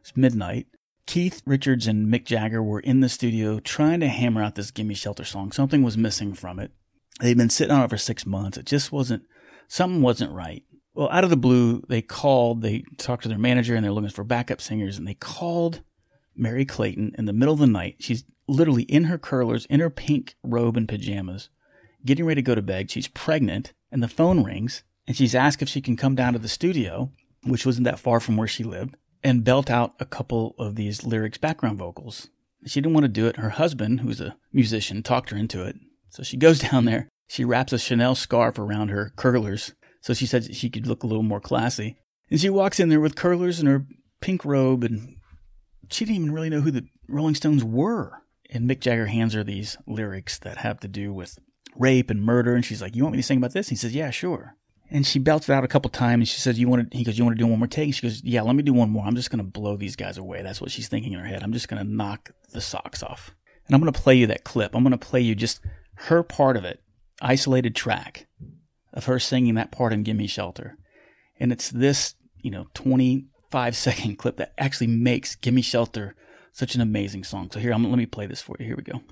It's 0.00 0.16
midnight. 0.16 0.66
Keith 1.06 1.42
Richards 1.46 1.86
and 1.86 2.12
Mick 2.12 2.24
Jagger 2.24 2.62
were 2.62 2.80
in 2.80 3.00
the 3.00 3.08
studio 3.08 3.60
trying 3.60 4.00
to 4.00 4.08
hammer 4.08 4.42
out 4.42 4.56
this 4.56 4.70
Gimme 4.70 4.94
Shelter 4.94 5.24
song. 5.24 5.52
Something 5.52 5.82
was 5.82 5.96
missing 5.96 6.34
from 6.34 6.58
it. 6.58 6.72
They'd 7.20 7.36
been 7.36 7.50
sitting 7.50 7.74
on 7.74 7.84
it 7.84 7.90
for 7.90 7.96
six 7.96 8.26
months. 8.26 8.58
It 8.58 8.66
just 8.66 8.92
wasn't, 8.92 9.22
something 9.68 10.02
wasn't 10.02 10.32
right. 10.32 10.64
Well, 10.96 11.10
out 11.12 11.24
of 11.24 11.30
the 11.30 11.36
blue, 11.36 11.82
they 11.88 12.00
called, 12.00 12.62
they 12.62 12.82
talked 12.96 13.24
to 13.24 13.28
their 13.28 13.36
manager 13.36 13.74
and 13.74 13.84
they're 13.84 13.92
looking 13.92 14.08
for 14.08 14.24
backup 14.24 14.62
singers 14.62 14.96
and 14.96 15.06
they 15.06 15.12
called 15.12 15.82
Merry 16.34 16.64
Clayton 16.64 17.14
in 17.18 17.26
the 17.26 17.34
middle 17.34 17.52
of 17.52 17.60
the 17.60 17.66
night. 17.66 17.96
She's 17.98 18.24
literally 18.48 18.84
in 18.84 19.04
her 19.04 19.18
curlers, 19.18 19.66
in 19.66 19.80
her 19.80 19.90
pink 19.90 20.36
robe 20.42 20.74
and 20.74 20.88
pajamas, 20.88 21.50
getting 22.06 22.24
ready 22.24 22.40
to 22.40 22.46
go 22.46 22.54
to 22.54 22.62
bed. 22.62 22.90
She's 22.90 23.08
pregnant 23.08 23.74
and 23.92 24.02
the 24.02 24.08
phone 24.08 24.42
rings 24.42 24.84
and 25.06 25.14
she's 25.14 25.34
asked 25.34 25.60
if 25.60 25.68
she 25.68 25.82
can 25.82 25.98
come 25.98 26.14
down 26.14 26.32
to 26.32 26.38
the 26.38 26.48
studio, 26.48 27.12
which 27.44 27.66
wasn't 27.66 27.84
that 27.84 27.98
far 27.98 28.18
from 28.18 28.38
where 28.38 28.48
she 28.48 28.64
lived, 28.64 28.96
and 29.22 29.44
belt 29.44 29.70
out 29.70 29.94
a 30.00 30.06
couple 30.06 30.54
of 30.58 30.76
these 30.76 31.04
lyrics 31.04 31.36
background 31.36 31.76
vocals. 31.78 32.30
She 32.64 32.80
didn't 32.80 32.94
want 32.94 33.04
to 33.04 33.08
do 33.08 33.26
it. 33.26 33.36
Her 33.36 33.50
husband, 33.50 34.00
who's 34.00 34.22
a 34.22 34.38
musician, 34.50 35.02
talked 35.02 35.28
her 35.28 35.36
into 35.36 35.62
it. 35.62 35.76
So 36.08 36.22
she 36.22 36.38
goes 36.38 36.58
down 36.70 36.86
there. 36.86 37.10
She 37.28 37.44
wraps 37.44 37.74
a 37.74 37.78
Chanel 37.78 38.14
scarf 38.14 38.58
around 38.58 38.88
her 38.88 39.12
curlers 39.14 39.74
so 40.06 40.14
she 40.14 40.24
said 40.24 40.54
she 40.54 40.70
could 40.70 40.86
look 40.86 41.02
a 41.02 41.06
little 41.08 41.24
more 41.24 41.40
classy. 41.40 41.96
And 42.30 42.40
she 42.40 42.48
walks 42.48 42.78
in 42.78 42.90
there 42.90 43.00
with 43.00 43.16
curlers 43.16 43.58
and 43.58 43.68
her 43.68 43.86
pink 44.20 44.44
robe, 44.44 44.84
and 44.84 45.16
she 45.90 46.04
didn't 46.04 46.22
even 46.22 46.32
really 46.32 46.48
know 46.48 46.60
who 46.60 46.70
the 46.70 46.86
Rolling 47.08 47.34
Stones 47.34 47.64
were. 47.64 48.22
And 48.48 48.70
Mick 48.70 48.78
Jagger 48.78 49.06
hands 49.06 49.34
her 49.34 49.42
these 49.42 49.76
lyrics 49.84 50.38
that 50.38 50.58
have 50.58 50.78
to 50.78 50.86
do 50.86 51.12
with 51.12 51.40
rape 51.74 52.08
and 52.08 52.22
murder, 52.22 52.54
and 52.54 52.64
she's 52.64 52.80
like, 52.80 52.94
"You 52.94 53.02
want 53.02 53.14
me 53.14 53.18
to 53.18 53.26
sing 53.26 53.38
about 53.38 53.52
this?" 53.52 53.66
And 53.66 53.70
he 53.70 53.80
says, 53.80 53.96
"Yeah, 53.96 54.10
sure." 54.10 54.54
And 54.92 55.04
she 55.04 55.18
belts 55.18 55.48
it 55.48 55.52
out 55.52 55.64
a 55.64 55.68
couple 55.68 55.90
times. 55.90 56.20
And 56.20 56.28
she 56.28 56.38
says, 56.38 56.56
"You 56.56 56.68
want 56.68 56.88
to?" 56.88 56.96
He 56.96 57.02
goes, 57.02 57.18
"You 57.18 57.24
want 57.24 57.36
to 57.36 57.42
do 57.42 57.48
one 57.48 57.58
more 57.58 57.66
take?" 57.66 57.86
And 57.86 57.94
she 57.96 58.06
goes, 58.06 58.22
"Yeah, 58.22 58.42
let 58.42 58.54
me 58.54 58.62
do 58.62 58.72
one 58.72 58.90
more. 58.90 59.04
I'm 59.04 59.16
just 59.16 59.30
going 59.30 59.44
to 59.44 59.50
blow 59.50 59.76
these 59.76 59.96
guys 59.96 60.18
away." 60.18 60.40
That's 60.40 60.60
what 60.60 60.70
she's 60.70 60.86
thinking 60.86 61.14
in 61.14 61.18
her 61.18 61.26
head. 61.26 61.42
I'm 61.42 61.52
just 61.52 61.66
going 61.66 61.84
to 61.84 61.92
knock 61.92 62.30
the 62.52 62.60
socks 62.60 63.02
off, 63.02 63.34
and 63.66 63.74
I'm 63.74 63.80
going 63.80 63.92
to 63.92 64.00
play 64.00 64.14
you 64.14 64.28
that 64.28 64.44
clip. 64.44 64.76
I'm 64.76 64.84
going 64.84 64.96
to 64.96 64.98
play 64.98 65.20
you 65.20 65.34
just 65.34 65.60
her 65.94 66.22
part 66.22 66.56
of 66.56 66.64
it, 66.64 66.80
isolated 67.20 67.74
track 67.74 68.25
of 68.96 69.04
her 69.04 69.20
singing 69.20 69.54
that 69.54 69.70
part 69.70 69.92
in 69.92 70.02
Gimme 70.02 70.26
Shelter. 70.26 70.76
And 71.38 71.52
it's 71.52 71.70
this, 71.70 72.14
you 72.40 72.50
know, 72.50 72.66
25 72.74 73.76
second 73.76 74.16
clip 74.16 74.38
that 74.38 74.54
actually 74.58 74.88
makes 74.88 75.36
Gimme 75.36 75.62
Shelter 75.62 76.16
such 76.52 76.74
an 76.74 76.80
amazing 76.80 77.22
song. 77.22 77.50
So 77.52 77.60
here, 77.60 77.72
I'm, 77.72 77.88
let 77.88 77.98
me 77.98 78.06
play 78.06 78.26
this 78.26 78.40
for 78.40 78.56
you. 78.58 78.66
Here 78.66 78.76
we 78.76 78.82
go. 78.82 79.02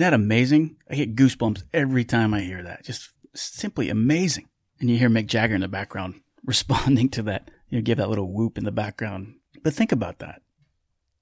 Isn't 0.00 0.12
that 0.12 0.14
amazing? 0.14 0.76
I 0.88 0.94
get 0.94 1.14
goosebumps 1.14 1.64
every 1.74 2.04
time 2.04 2.32
I 2.32 2.40
hear 2.40 2.62
that. 2.62 2.84
Just 2.84 3.10
simply 3.34 3.90
amazing. 3.90 4.48
And 4.80 4.88
you 4.88 4.96
hear 4.96 5.10
Mick 5.10 5.26
Jagger 5.26 5.54
in 5.54 5.60
the 5.60 5.68
background 5.68 6.22
responding 6.46 7.10
to 7.10 7.22
that. 7.24 7.50
You 7.68 7.76
know, 7.76 7.82
give 7.82 7.98
that 7.98 8.08
little 8.08 8.32
whoop 8.32 8.56
in 8.56 8.64
the 8.64 8.72
background. 8.72 9.34
But 9.62 9.74
think 9.74 9.92
about 9.92 10.18
that. 10.20 10.40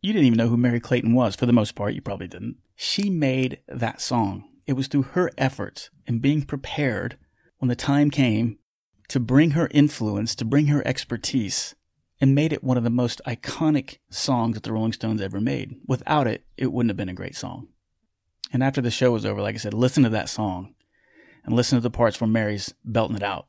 You 0.01 0.13
didn't 0.13 0.27
even 0.27 0.37
know 0.37 0.47
who 0.47 0.57
Merry 0.57 0.79
Clayton 0.79 1.13
was. 1.13 1.35
For 1.35 1.45
the 1.45 1.53
most 1.53 1.75
part, 1.75 1.95
you 1.95 2.01
probably 2.01 2.29
didn't. 2.29 2.59
She 2.77 3.11
made 3.11 3.59
that 3.67 4.01
song. 4.01 4.45
It 4.65 4.75
was 4.75 4.87
through 4.87 5.03
her 5.03 5.33
efforts 5.37 5.91
and 6.07 6.23
being 6.23 6.43
prepared 6.43 7.19
when 7.59 7.69
the 7.69 7.75
time 7.75 8.13
came 8.13 8.61
to 9.09 9.19
bring 9.19 9.51
her 9.51 9.67
influence, 9.73 10.37
to 10.37 10.45
bring 10.45 10.69
her 10.69 10.87
expertise, 10.87 11.75
and 12.21 12.33
made 12.33 12.53
it 12.53 12.63
one 12.63 12.77
of 12.77 12.85
the 12.85 12.91
most 12.91 13.21
iconic 13.27 13.99
songs 14.09 14.55
that 14.55 14.63
the 14.63 14.73
Rolling 14.73 14.93
Stones 14.93 15.21
ever 15.21 15.41
made. 15.41 15.75
Without 15.89 16.29
it, 16.29 16.45
it 16.57 16.73
wouldn't 16.73 16.91
have 16.91 16.97
been 16.97 17.09
a 17.09 17.13
great 17.13 17.35
song. 17.35 17.67
And 18.53 18.63
after 18.63 18.81
the 18.81 18.91
show 18.91 19.13
was 19.13 19.27
over, 19.27 19.43
like 19.43 19.55
I 19.55 19.59
said, 19.59 19.75
listen 19.75 20.03
to 20.05 20.09
that 20.11 20.29
song 20.29 20.75
and 21.45 21.55
listen 21.55 21.77
to 21.77 21.83
the 21.83 21.91
parts 21.91 22.21
where 22.21 22.29
Merry's 22.29 22.75
belting 22.85 23.17
it 23.17 23.23
out. 23.23 23.47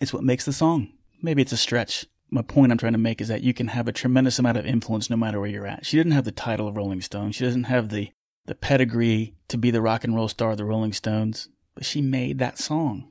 It's 0.00 0.12
what 0.12 0.24
makes 0.24 0.44
the 0.44 0.52
song. 0.52 0.92
Maybe 1.22 1.42
it's 1.42 1.52
a 1.52 1.56
stretch. 1.56 2.06
My 2.30 2.42
point 2.42 2.72
I'm 2.72 2.78
trying 2.78 2.92
to 2.92 2.98
make 2.98 3.20
is 3.20 3.28
that 3.28 3.42
you 3.42 3.54
can 3.54 3.68
have 3.68 3.88
a 3.88 3.92
tremendous 3.92 4.38
amount 4.38 4.56
of 4.56 4.66
influence 4.66 5.10
no 5.10 5.16
matter 5.16 5.38
where 5.38 5.48
you're 5.48 5.66
at. 5.66 5.86
She 5.86 5.96
didn't 5.96 6.12
have 6.12 6.24
the 6.24 6.32
title 6.32 6.66
of 6.66 6.76
Rolling 6.76 7.00
Stone. 7.00 7.32
She 7.32 7.44
doesn't 7.44 7.64
have 7.64 7.90
the, 7.90 8.10
the 8.46 8.54
pedigree 8.54 9.34
to 9.48 9.58
be 9.58 9.70
the 9.70 9.82
rock 9.82 10.04
and 10.04 10.14
roll 10.14 10.28
star 10.28 10.52
of 10.52 10.56
the 10.56 10.64
Rolling 10.64 10.92
Stones, 10.92 11.48
but 11.74 11.84
she 11.84 12.00
made 12.00 12.38
that 12.38 12.58
song. 12.58 13.08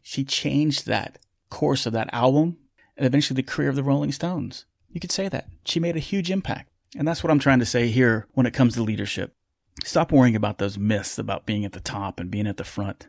She 0.00 0.24
changed 0.24 0.86
that 0.86 1.18
course 1.50 1.86
of 1.86 1.92
that 1.92 2.08
album 2.12 2.56
and 2.96 3.06
eventually 3.06 3.36
the 3.36 3.42
career 3.42 3.68
of 3.68 3.76
the 3.76 3.82
Rolling 3.82 4.12
Stones. 4.12 4.64
You 4.90 5.00
could 5.00 5.12
say 5.12 5.28
that. 5.28 5.48
She 5.64 5.80
made 5.80 5.96
a 5.96 6.00
huge 6.00 6.30
impact. 6.30 6.70
And 6.96 7.08
that's 7.08 7.24
what 7.24 7.30
I'm 7.30 7.38
trying 7.38 7.58
to 7.60 7.66
say 7.66 7.88
here 7.88 8.26
when 8.32 8.46
it 8.46 8.54
comes 8.54 8.74
to 8.74 8.82
leadership. 8.82 9.34
Stop 9.84 10.12
worrying 10.12 10.36
about 10.36 10.58
those 10.58 10.78
myths 10.78 11.18
about 11.18 11.46
being 11.46 11.64
at 11.64 11.72
the 11.72 11.80
top 11.80 12.20
and 12.20 12.30
being 12.30 12.46
at 12.46 12.56
the 12.56 12.64
front. 12.64 13.08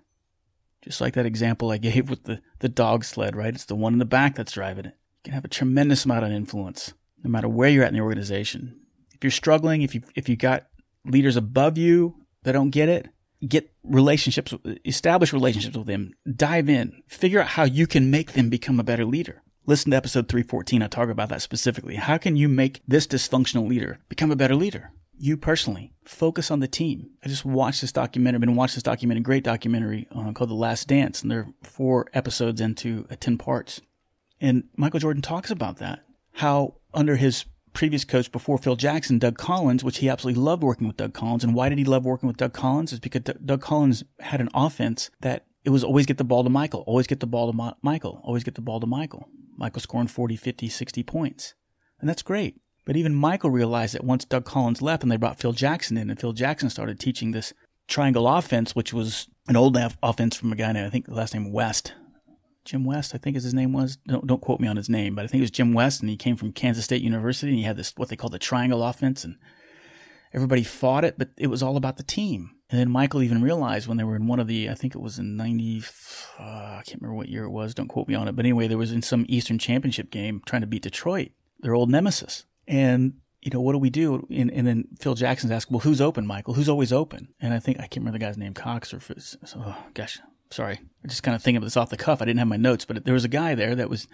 Just 0.82 1.00
like 1.00 1.14
that 1.14 1.26
example 1.26 1.72
I 1.72 1.78
gave 1.80 2.10
with 2.10 2.24
the, 2.24 2.42
the 2.60 2.70
dog 2.70 3.04
sled, 3.06 3.36
right? 3.36 3.54
It's 3.54 3.66
the 3.66 3.76
one 3.76 3.94
in 3.94 4.00
the 4.00 4.06
back 4.06 4.36
that's 4.36 4.54
driving 4.54 4.86
it. 4.86 4.98
You 5.24 5.26
can 5.26 5.34
have 5.34 5.46
a 5.46 5.50
tremendous 5.50 6.06
amount 6.06 6.26
of 6.26 6.32
influence 6.32 6.94
no 7.24 7.30
matter 7.30 7.48
where 7.48 7.70
you're 7.70 7.84
at 7.84 7.90
in 7.90 7.96
the 7.96 8.02
organization. 8.02 8.80
If 9.14 9.24
you're 9.24 9.32
struggling, 9.32 9.82
if 9.82 9.96
you 9.96 10.02
if 10.16 10.28
you 10.28 10.36
got 10.36 10.68
leaders 11.06 11.38
above 11.38 11.78
you 11.78 12.16
that 12.44 12.52
don't 12.52 12.72
get 12.72 12.90
it, 12.90 13.08
get 13.48 13.72
relationships, 13.84 14.54
establish 14.86 15.34
relationships 15.34 15.78
with 15.78 15.88
them, 15.88 16.14
dive 16.36 16.70
in, 16.70 17.04
figure 17.08 17.40
out 17.40 17.48
how 17.48 17.64
you 17.64 17.88
can 17.88 18.12
make 18.12 18.34
them 18.34 18.50
become 18.50 18.80
a 18.80 18.84
better 18.84 19.06
leader. 19.06 19.42
Listen 19.66 19.92
to 19.92 19.98
episode 19.98 20.28
314. 20.28 20.82
I 20.82 20.88
talk 20.88 21.08
about 21.08 21.30
that 21.30 21.42
specifically. 21.42 21.96
How 21.96 22.18
can 22.18 22.36
you 22.36 22.50
make 22.50 22.82
this 22.86 23.08
dysfunctional 23.08 23.68
leader 23.68 24.00
become 24.10 24.32
a 24.32 24.36
better 24.36 24.56
leader? 24.56 24.92
You 25.18 25.38
personally 25.38 25.94
focus 26.06 26.52
on 26.52 26.60
the 26.60 26.68
team. 26.68 27.12
I 27.24 27.30
just 27.30 27.46
watched 27.46 27.82
this 27.82 27.92
documentary, 27.92 28.40
been 28.40 28.56
watching 28.56 28.76
this 28.76 28.84
documentary, 28.84 29.22
great 29.22 29.44
documentary 29.44 30.08
uh, 30.12 30.32
called 30.32 30.50
The 30.50 30.56
Last 30.56 30.88
Dance, 30.88 31.22
and 31.22 31.32
there 31.32 31.40
are 31.40 31.54
four 31.62 32.08
episodes 32.14 32.60
into 32.60 33.08
uh, 33.10 33.16
10 33.20 33.38
parts. 33.38 33.82
And 34.42 34.66
Michael 34.76 35.00
Jordan 35.00 35.22
talks 35.22 35.52
about 35.52 35.78
that, 35.78 36.04
how 36.34 36.76
under 36.94 37.16
his 37.16 37.46
previous 37.74 38.06
coach 38.06 38.32
before 38.32 38.58
Phil 38.58 38.76
Jackson, 38.76 39.20
Doug 39.20 39.38
Collins, 39.38 39.84
which 39.84 39.98
he 39.98 40.10
absolutely 40.10 40.42
loved 40.42 40.64
working 40.64 40.88
with 40.88 40.98
Doug 40.98 41.14
Collins. 41.14 41.44
And 41.44 41.56
why 41.56 41.70
did 41.70 41.78
he 41.78 41.86
love 41.86 42.06
working 42.06 42.28
with 42.28 42.38
Doug 42.38 42.54
Collins? 42.54 42.94
Is 42.94 43.00
because 43.00 43.22
D- 43.22 43.34
Doug 43.44 43.62
Collins 43.62 44.04
had 44.20 44.42
an 44.42 44.50
offense 44.54 45.10
that 45.22 45.46
it 45.64 45.70
was 45.70 45.84
always 45.84 46.06
get 46.06 46.18
the 46.18 46.24
ball 46.24 46.44
to 46.44 46.50
Michael, 46.50 46.82
always 46.82 47.08
get 47.08 47.20
the 47.20 47.28
ball 47.28 47.52
to 47.52 47.56
Ma- 47.56 47.74
Michael, 47.82 48.22
always 48.24 48.44
get 48.44 48.56
the 48.56 48.62
ball 48.62 48.80
to 48.80 48.88
Michael. 48.88 49.28
Michael 49.58 49.82
scoring 49.82 50.08
40, 50.08 50.36
50, 50.36 50.68
60 50.70 51.04
points. 51.04 51.54
And 52.00 52.10
that's 52.10 52.22
great. 52.22 52.60
But 52.86 52.98
even 52.98 53.16
Michael 53.16 53.50
realized 53.50 53.94
that 53.94 54.04
once 54.04 54.26
Doug 54.26 54.46
Collins 54.46 54.82
left 54.82 55.04
and 55.04 55.12
they 55.12 55.18
brought 55.18 55.40
Phil 55.40 55.54
Jackson 55.54 55.98
in, 55.98 56.10
and 56.10 56.20
Phil 56.20 56.34
Jackson 56.34 56.70
started 56.70 57.00
teaching 57.00 57.32
this 57.32 57.54
triangle 57.88 58.28
offense, 58.28 58.76
which 58.76 58.94
was 58.94 59.28
an 59.48 59.56
old 59.56 59.78
offense 60.02 60.36
from 60.36 60.52
a 60.52 60.56
guy 60.56 60.72
named, 60.72 60.88
I 60.88 60.90
think 60.90 61.06
the 61.06 61.14
last 61.14 61.34
name 61.34 61.52
West. 61.52 61.94
Jim 62.66 62.86
West, 62.86 63.14
I 63.14 63.18
think 63.18 63.36
is 63.36 63.44
his 63.44 63.54
name 63.54 63.74
was. 63.74 63.98
Don't, 64.08 64.26
don't 64.26 64.42
quote 64.42 64.62
me 64.62 64.68
on 64.68 64.78
his 64.78 64.90
name, 64.90 65.16
but 65.16 65.26
I 65.26 65.28
think 65.28 65.40
it 65.40 65.44
was 65.44 65.52
Jim 65.52 65.74
West, 65.74 66.02
and 66.02 66.10
he 66.10 66.16
came 66.16 66.38
from 66.38 66.54
Kansas 66.54 66.86
State 66.86 67.02
University, 67.02 67.52
and 67.52 67.60
he 67.60 67.66
had 67.66 67.76
this, 67.76 67.94
what 67.98 68.10
they 68.10 68.16
call 68.16 68.30
the 68.30 68.40
triangle 68.40 68.84
offense, 68.84 69.26
and 69.26 69.36
everybody 70.34 70.64
fought 70.64 71.04
it, 71.04 71.16
but 71.18 71.30
it 71.38 71.48
was 71.48 71.62
all 71.62 71.76
about 71.76 71.98
the 71.98 72.04
team. 72.04 72.52
And 72.70 72.80
then 72.80 72.90
Michael 72.90 73.22
even 73.22 73.44
realized 73.44 73.88
when 73.88 73.98
they 73.98 74.04
were 74.04 74.16
in 74.16 74.28
one 74.28 74.40
of 74.40 74.48
the, 74.48 74.70
I 74.70 74.76
think 74.76 74.96
it 74.96 75.02
was 75.02 75.20
in 75.20 75.36
90, 75.36 75.84
uh, 76.40 76.44
I 76.44 76.84
can't 76.86 77.02
remember 77.02 77.18
what 77.18 77.30
year 77.30 77.44
it 77.44 77.52
was, 77.52 77.74
don't 77.74 77.90
quote 77.90 78.08
me 78.08 78.16
on 78.16 78.28
it, 78.28 78.36
but 78.36 78.46
anyway, 78.46 78.68
there 78.68 78.78
was 78.78 78.92
in 78.92 79.02
some 79.02 79.26
Eastern 79.28 79.60
Championship 79.60 80.10
game 80.10 80.42
trying 80.46 80.62
to 80.62 80.68
beat 80.68 80.84
Detroit, 80.84 81.32
their 81.60 81.76
old 81.76 81.92
nemesis. 81.92 82.46
And 82.68 83.14
you 83.44 83.52
know, 83.52 83.60
what 83.60 83.74
do 83.74 83.78
we 83.78 83.90
do? 83.90 84.26
And, 84.30 84.50
and, 84.52 84.66
then 84.66 84.88
Phil 85.00 85.16
Jackson's 85.16 85.52
asked, 85.52 85.70
well, 85.70 85.82
who's 85.82 86.00
open, 86.00 86.26
Michael? 86.26 86.54
Who's 86.54 86.70
always 86.70 86.94
open? 86.94 87.34
And 87.42 87.54
I 87.54 87.60
think, 87.60 87.78
I 87.78 87.82
can't 87.82 87.98
remember 87.98 88.18
the 88.18 88.26
guy's 88.26 88.38
name, 88.38 88.54
Cox 88.54 88.94
or, 88.94 89.02
oh, 89.58 89.86
gosh, 89.94 90.20
sorry. 90.50 90.80
I 91.04 91.08
just 91.10 91.24
kind 91.24 91.36
of 91.36 91.44
think 91.44 91.58
of 91.58 91.64
this 91.64 91.76
off 91.76 91.90
the 91.90 91.98
cuff. 91.98 92.22
I 92.22 92.26
didn't 92.26 92.40
have 92.40 92.48
my 92.48 92.56
notes, 92.56 92.86
but 92.86 93.04
there 93.04 93.14
was 93.14 93.26
a 93.26 93.30
guy 93.30 93.54
there 93.54 93.76
that 93.76 93.90
was 93.90 94.08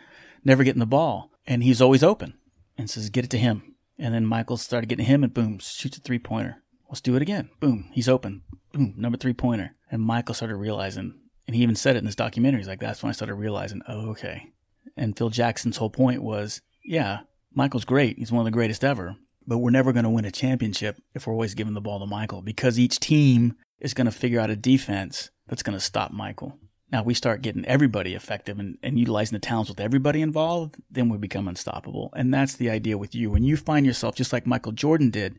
never 0.44 0.64
getting 0.64 0.80
the 0.80 0.88
ball 0.88 1.32
and 1.46 1.64
he's 1.64 1.80
always 1.80 2.04
open 2.04 2.34
and 2.76 2.90
says, 2.90 3.10
get 3.12 3.26
it 3.26 3.30
to 3.32 3.38
him. 3.38 3.76
And 4.00 4.16
then 4.16 4.26
Michael 4.26 4.58
started 4.58 4.88
getting 4.88 5.06
him 5.06 5.24
and 5.24 5.34
boom, 5.34 5.60
shoots 5.60 5.98
a 5.98 6.02
three 6.02 6.20
pointer. 6.20 6.64
Let's 6.88 7.02
do 7.02 7.16
it 7.16 7.22
again. 7.22 7.50
Boom, 7.60 7.90
he's 7.92 8.10
open. 8.10 8.42
Boom, 8.74 8.96
number 8.98 9.18
three 9.18 9.34
pointer. 9.34 9.76
And 9.92 10.02
Michael 10.02 10.34
started 10.34 10.56
realizing, 10.56 11.20
and 11.46 11.56
he 11.56 11.62
even 11.62 11.76
said 11.76 11.96
it 11.96 12.00
in 12.00 12.06
this 12.06 12.16
documentary. 12.16 12.62
He's 12.62 12.68
like, 12.68 12.80
that's 12.80 13.04
when 13.04 13.10
I 13.10 13.14
started 13.14 13.36
realizing, 13.36 13.82
oh, 13.88 14.10
okay. 14.12 14.54
And 14.98 15.16
Phil 15.18 15.30
Jackson's 15.30 15.78
whole 15.78 15.90
point 15.90 16.24
was, 16.24 16.62
yeah, 16.84 17.20
Michael's 17.54 17.86
great. 17.86 18.18
He's 18.18 18.32
one 18.32 18.42
of 18.42 18.46
the 18.46 18.52
greatest 18.52 18.84
ever. 18.84 19.16
But 19.48 19.60
we're 19.60 19.72
never 19.72 19.92
going 19.94 20.04
to 20.04 20.10
win 20.10 20.26
a 20.26 20.32
championship 20.32 21.02
if 21.16 21.26
we're 21.26 21.34
always 21.34 21.56
giving 21.56 21.74
the 21.74 21.82
ball 21.82 22.00
to 22.00 22.06
Michael 22.06 22.42
because 22.42 22.78
each 22.78 23.00
team 23.00 23.56
is 23.80 23.96
going 23.96 24.06
to 24.06 24.12
figure 24.12 24.40
out 24.40 24.52
a 24.52 24.56
defense 24.56 25.32
that's 25.48 25.64
going 25.64 25.78
to 25.78 25.84
stop 25.84 26.12
Michael. 26.12 26.60
Now 26.92 27.04
we 27.04 27.14
start 27.14 27.42
getting 27.42 27.66
everybody 27.66 28.14
effective 28.16 28.60
and, 28.60 28.78
and 28.82 29.00
utilizing 29.00 29.36
the 29.36 29.40
talents 29.40 29.70
with 29.70 29.80
everybody 29.80 30.22
involved, 30.22 30.76
then 30.90 31.10
we 31.10 31.18
become 31.18 31.48
unstoppable. 31.48 32.12
And 32.16 32.34
that's 32.34 32.56
the 32.56 32.70
idea 32.70 32.98
with 32.98 33.14
you. 33.14 33.32
When 33.32 33.44
you 33.44 33.58
find 33.58 33.86
yourself, 33.86 34.16
just 34.16 34.34
like 34.34 34.48
Michael 34.48 34.72
Jordan 34.72 35.10
did 35.10 35.36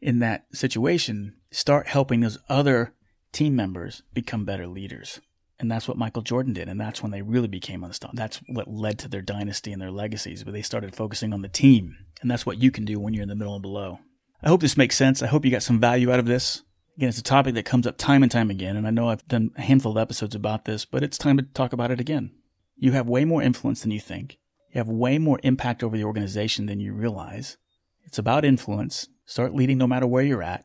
in 0.00 0.18
that 0.20 0.46
situation, 0.52 1.34
start 1.50 1.88
helping 1.88 2.20
those 2.20 2.38
other 2.48 2.94
team 3.32 3.54
members 3.54 4.02
become 4.14 4.44
better 4.44 4.66
leaders. 4.66 5.20
And 5.58 5.70
that's 5.70 5.88
what 5.88 5.96
Michael 5.96 6.22
Jordan 6.22 6.52
did. 6.52 6.68
And 6.68 6.78
that's 6.78 7.02
when 7.02 7.12
they 7.12 7.22
really 7.22 7.48
became 7.48 7.82
unstoppable. 7.82 8.18
That's 8.18 8.40
what 8.48 8.68
led 8.68 8.98
to 9.00 9.08
their 9.08 9.22
dynasty 9.22 9.72
and 9.72 9.80
their 9.80 9.90
legacies, 9.90 10.44
but 10.44 10.52
they 10.52 10.62
started 10.62 10.94
focusing 10.94 11.32
on 11.32 11.42
the 11.42 11.48
team. 11.48 11.96
And 12.20 12.30
that's 12.30 12.44
what 12.44 12.58
you 12.58 12.70
can 12.70 12.84
do 12.84 13.00
when 13.00 13.14
you're 13.14 13.22
in 13.22 13.28
the 13.28 13.34
middle 13.34 13.54
and 13.54 13.62
below. 13.62 14.00
I 14.42 14.48
hope 14.48 14.60
this 14.60 14.76
makes 14.76 14.96
sense. 14.96 15.22
I 15.22 15.28
hope 15.28 15.44
you 15.44 15.50
got 15.50 15.62
some 15.62 15.80
value 15.80 16.12
out 16.12 16.18
of 16.18 16.26
this. 16.26 16.62
Again, 16.96 17.08
it's 17.08 17.18
a 17.18 17.22
topic 17.22 17.54
that 17.54 17.64
comes 17.64 17.86
up 17.86 17.98
time 17.98 18.22
and 18.22 18.32
time 18.32 18.50
again, 18.50 18.76
and 18.76 18.86
I 18.86 18.90
know 18.90 19.10
I've 19.10 19.26
done 19.28 19.50
a 19.56 19.62
handful 19.62 19.92
of 19.92 19.98
episodes 19.98 20.34
about 20.34 20.64
this, 20.64 20.86
but 20.86 21.02
it's 21.02 21.18
time 21.18 21.36
to 21.36 21.42
talk 21.42 21.74
about 21.74 21.90
it 21.90 22.00
again. 22.00 22.32
You 22.76 22.92
have 22.92 23.08
way 23.08 23.24
more 23.26 23.42
influence 23.42 23.82
than 23.82 23.90
you 23.90 24.00
think. 24.00 24.38
You 24.72 24.78
have 24.78 24.88
way 24.88 25.18
more 25.18 25.38
impact 25.42 25.82
over 25.82 25.96
the 25.96 26.04
organization 26.04 26.66
than 26.66 26.80
you 26.80 26.94
realize. 26.94 27.58
It's 28.04 28.18
about 28.18 28.44
influence. 28.44 29.08
Start 29.26 29.54
leading 29.54 29.76
no 29.76 29.86
matter 29.86 30.06
where 30.06 30.22
you're 30.22 30.42
at. 30.42 30.64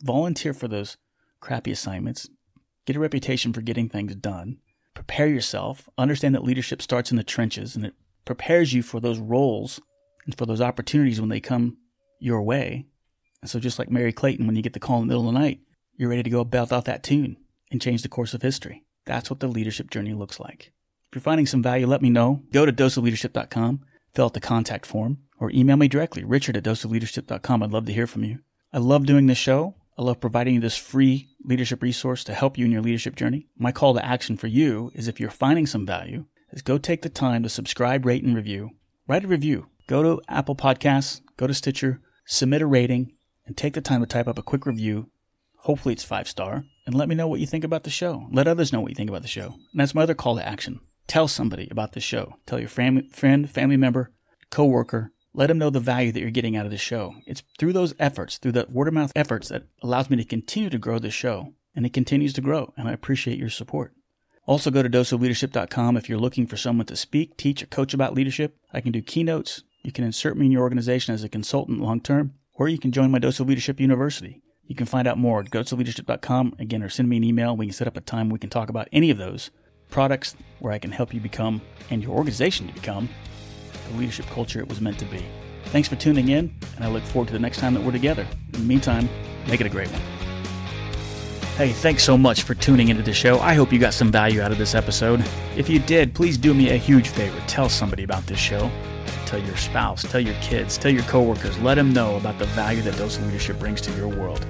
Volunteer 0.00 0.52
for 0.52 0.68
those 0.68 0.96
crappy 1.40 1.70
assignments. 1.70 2.28
Get 2.86 2.96
a 2.96 3.00
reputation 3.00 3.52
for 3.52 3.60
getting 3.60 3.88
things 3.88 4.14
done. 4.16 4.58
Prepare 4.94 5.28
yourself. 5.28 5.88
Understand 5.96 6.34
that 6.34 6.44
leadership 6.44 6.82
starts 6.82 7.10
in 7.10 7.16
the 7.16 7.24
trenches 7.24 7.76
and 7.76 7.84
it 7.84 7.94
prepares 8.24 8.72
you 8.72 8.82
for 8.82 9.00
those 9.00 9.18
roles 9.18 9.80
and 10.24 10.36
for 10.36 10.46
those 10.46 10.60
opportunities 10.60 11.20
when 11.20 11.30
they 11.30 11.40
come 11.40 11.76
your 12.18 12.42
way. 12.42 12.86
And 13.40 13.50
so, 13.50 13.58
just 13.58 13.78
like 13.78 13.90
Merry 13.90 14.12
Clayton, 14.12 14.46
when 14.46 14.56
you 14.56 14.62
get 14.62 14.74
the 14.74 14.80
call 14.80 15.00
in 15.00 15.08
the 15.08 15.14
middle 15.14 15.28
of 15.28 15.32
the 15.32 15.40
night, 15.40 15.60
you're 15.96 16.10
ready 16.10 16.22
to 16.22 16.30
go 16.30 16.44
belt 16.44 16.72
out 16.72 16.84
that 16.84 17.02
tune 17.02 17.36
and 17.70 17.80
change 17.80 18.02
the 18.02 18.08
course 18.08 18.34
of 18.34 18.42
history. 18.42 18.84
That's 19.06 19.30
what 19.30 19.40
the 19.40 19.48
leadership 19.48 19.90
journey 19.90 20.12
looks 20.12 20.38
like. 20.38 20.72
If 21.10 21.16
you're 21.16 21.22
finding 21.22 21.46
some 21.46 21.62
value, 21.62 21.86
let 21.86 22.02
me 22.02 22.10
know. 22.10 22.42
Go 22.52 22.66
to 22.66 22.72
doseofleadership.com, 22.72 23.80
fill 24.14 24.24
out 24.26 24.34
the 24.34 24.40
contact 24.40 24.86
form, 24.86 25.18
or 25.38 25.50
email 25.50 25.76
me 25.76 25.88
directly, 25.88 26.22
richard 26.22 26.56
at 26.56 26.64
doseofleadership.com. 26.64 27.62
I'd 27.62 27.72
love 27.72 27.86
to 27.86 27.92
hear 27.92 28.06
from 28.06 28.24
you. 28.24 28.40
I 28.72 28.78
love 28.78 29.06
doing 29.06 29.26
this 29.26 29.38
show. 29.38 29.74
I 29.98 30.02
love 30.02 30.20
providing 30.20 30.60
this 30.60 30.76
free 30.76 31.28
leadership 31.44 31.82
resource 31.82 32.24
to 32.24 32.34
help 32.34 32.56
you 32.56 32.64
in 32.64 32.72
your 32.72 32.82
leadership 32.82 33.16
journey. 33.16 33.48
My 33.58 33.72
call 33.72 33.94
to 33.94 34.04
action 34.04 34.36
for 34.36 34.46
you 34.46 34.90
is 34.94 35.08
if 35.08 35.20
you're 35.20 35.30
finding 35.30 35.66
some 35.66 35.84
value, 35.84 36.26
is 36.52 36.62
go 36.62 36.78
take 36.78 37.02
the 37.02 37.08
time 37.08 37.42
to 37.42 37.48
subscribe, 37.48 38.06
rate, 38.06 38.24
and 38.24 38.34
review. 38.34 38.70
Write 39.06 39.24
a 39.24 39.28
review. 39.28 39.66
Go 39.86 40.02
to 40.02 40.22
Apple 40.28 40.56
Podcasts, 40.56 41.20
go 41.36 41.46
to 41.46 41.54
Stitcher, 41.54 42.00
submit 42.24 42.62
a 42.62 42.66
rating, 42.66 43.12
and 43.46 43.56
take 43.56 43.74
the 43.74 43.80
time 43.80 44.00
to 44.00 44.06
type 44.06 44.28
up 44.28 44.38
a 44.38 44.42
quick 44.42 44.66
review 44.66 45.10
Hopefully 45.62 45.92
it's 45.92 46.04
five 46.04 46.28
star. 46.28 46.64
And 46.86 46.94
let 46.94 47.08
me 47.08 47.14
know 47.14 47.28
what 47.28 47.40
you 47.40 47.46
think 47.46 47.64
about 47.64 47.84
the 47.84 47.90
show. 47.90 48.26
Let 48.32 48.48
others 48.48 48.72
know 48.72 48.80
what 48.80 48.90
you 48.90 48.94
think 48.94 49.10
about 49.10 49.22
the 49.22 49.28
show. 49.28 49.54
And 49.72 49.80
that's 49.80 49.94
my 49.94 50.02
other 50.02 50.14
call 50.14 50.36
to 50.36 50.46
action. 50.46 50.80
Tell 51.06 51.28
somebody 51.28 51.68
about 51.70 51.92
the 51.92 52.00
show. 52.00 52.36
Tell 52.46 52.58
your 52.58 52.68
family, 52.68 53.08
friend, 53.12 53.48
family 53.48 53.76
member, 53.76 54.12
coworker. 54.50 55.12
Let 55.32 55.46
them 55.46 55.58
know 55.58 55.70
the 55.70 55.80
value 55.80 56.10
that 56.12 56.20
you're 56.20 56.30
getting 56.30 56.56
out 56.56 56.64
of 56.64 56.72
the 56.72 56.78
show. 56.78 57.14
It's 57.26 57.42
through 57.58 57.72
those 57.72 57.94
efforts, 57.98 58.38
through 58.38 58.52
the 58.52 58.66
word 58.68 58.88
of 58.88 58.94
mouth 58.94 59.12
efforts, 59.14 59.48
that 59.48 59.64
allows 59.82 60.10
me 60.10 60.16
to 60.16 60.24
continue 60.24 60.70
to 60.70 60.78
grow 60.78 60.98
the 60.98 61.10
show. 61.10 61.54
And 61.74 61.86
it 61.86 61.92
continues 61.92 62.32
to 62.34 62.40
grow. 62.40 62.74
And 62.76 62.88
I 62.88 62.92
appreciate 62.92 63.38
your 63.38 63.48
support. 63.48 63.94
Also, 64.44 64.72
go 64.72 64.82
to 64.82 64.90
doseofleadership.com 64.90 65.96
if 65.96 66.08
you're 66.08 66.18
looking 66.18 66.46
for 66.46 66.56
someone 66.56 66.86
to 66.86 66.96
speak, 66.96 67.36
teach, 67.36 67.62
or 67.62 67.66
coach 67.66 67.94
about 67.94 68.14
leadership. 68.14 68.56
I 68.72 68.80
can 68.80 68.90
do 68.90 69.02
keynotes. 69.02 69.62
You 69.82 69.92
can 69.92 70.04
insert 70.04 70.36
me 70.36 70.46
in 70.46 70.52
your 70.52 70.62
organization 70.62 71.14
as 71.14 71.22
a 71.22 71.28
consultant 71.28 71.80
long 71.80 72.00
term, 72.00 72.34
or 72.54 72.68
you 72.68 72.78
can 72.78 72.90
join 72.90 73.12
my 73.12 73.20
Dose 73.20 73.38
of 73.38 73.48
Leadership 73.48 73.78
University. 73.78 74.42
You 74.66 74.74
can 74.74 74.86
find 74.86 75.06
out 75.06 75.18
more 75.18 75.40
at 75.40 75.50
doseofleadership.com 75.50 76.56
again, 76.58 76.82
or 76.82 76.88
send 76.88 77.08
me 77.08 77.18
an 77.18 77.24
email. 77.24 77.56
We 77.56 77.66
can 77.66 77.72
set 77.72 77.86
up 77.86 77.96
a 77.96 78.00
time 78.00 78.28
we 78.28 78.40
can 78.40 78.50
talk 78.50 78.68
about 78.68 78.88
any 78.92 79.10
of 79.10 79.18
those 79.18 79.50
products 79.88 80.34
where 80.58 80.72
I 80.72 80.78
can 80.78 80.90
help 80.90 81.14
you 81.14 81.20
become 81.20 81.60
and 81.90 82.02
your 82.02 82.16
organization 82.16 82.66
to 82.68 82.74
become 82.74 83.08
the 83.90 83.98
leadership 83.98 84.26
culture 84.26 84.60
it 84.60 84.68
was 84.68 84.80
meant 84.80 84.98
to 84.98 85.04
be. 85.06 85.24
Thanks 85.66 85.88
for 85.88 85.96
tuning 85.96 86.28
in, 86.28 86.54
and 86.76 86.84
I 86.84 86.88
look 86.88 87.02
forward 87.04 87.28
to 87.28 87.32
the 87.32 87.38
next 87.38 87.58
time 87.58 87.74
that 87.74 87.82
we're 87.82 87.92
together. 87.92 88.26
In 88.52 88.60
the 88.60 88.66
meantime, 88.66 89.08
make 89.46 89.60
it 89.60 89.66
a 89.66 89.70
great 89.70 89.88
one. 89.88 90.02
Hey, 91.56 91.72
thanks 91.72 92.02
so 92.02 92.16
much 92.16 92.42
for 92.42 92.54
tuning 92.54 92.88
into 92.88 93.02
the 93.02 93.12
show. 93.12 93.38
I 93.40 93.54
hope 93.54 93.72
you 93.72 93.78
got 93.78 93.92
some 93.92 94.10
value 94.10 94.40
out 94.40 94.50
of 94.50 94.58
this 94.58 94.74
episode. 94.74 95.22
If 95.56 95.68
you 95.68 95.78
did, 95.78 96.14
please 96.14 96.38
do 96.38 96.54
me 96.54 96.70
a 96.70 96.76
huge 96.76 97.08
favor. 97.08 97.38
Tell 97.46 97.68
somebody 97.68 98.02
about 98.02 98.26
this 98.26 98.38
show. 98.38 98.70
Tell 99.26 99.40
your 99.40 99.56
spouse, 99.56 100.02
tell 100.02 100.20
your 100.20 100.34
kids, 100.36 100.78
tell 100.78 100.90
your 100.90 101.02
coworkers. 101.04 101.58
Let 101.58 101.74
them 101.74 101.92
know 101.92 102.16
about 102.16 102.38
the 102.38 102.46
value 102.46 102.82
that 102.82 102.96
Dose 102.96 103.20
Leadership 103.20 103.58
brings 103.58 103.80
to 103.82 103.92
your 103.92 104.08
world. 104.08 104.44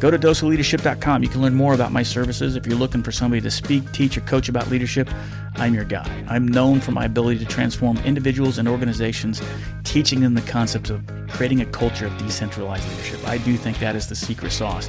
Go 0.00 0.12
to 0.12 0.18
doseofleadership.com. 0.18 1.22
You 1.24 1.28
can 1.28 1.42
learn 1.42 1.54
more 1.54 1.74
about 1.74 1.90
my 1.90 2.04
services. 2.04 2.54
If 2.54 2.66
you're 2.66 2.78
looking 2.78 3.02
for 3.02 3.10
somebody 3.10 3.40
to 3.40 3.50
speak, 3.50 3.90
teach, 3.92 4.16
or 4.16 4.20
coach 4.20 4.48
about 4.48 4.70
leadership, 4.70 5.10
I'm 5.56 5.74
your 5.74 5.84
guy. 5.84 6.24
I'm 6.28 6.46
known 6.46 6.80
for 6.80 6.92
my 6.92 7.04
ability 7.04 7.40
to 7.40 7.44
transform 7.44 7.98
individuals 7.98 8.58
and 8.58 8.68
organizations, 8.68 9.42
teaching 9.82 10.20
them 10.20 10.34
the 10.34 10.42
concepts 10.42 10.90
of 10.90 11.02
creating 11.28 11.62
a 11.62 11.66
culture 11.66 12.06
of 12.06 12.16
decentralized 12.18 12.88
leadership. 12.90 13.26
I 13.26 13.38
do 13.38 13.56
think 13.56 13.80
that 13.80 13.96
is 13.96 14.08
the 14.08 14.14
secret 14.14 14.52
sauce 14.52 14.88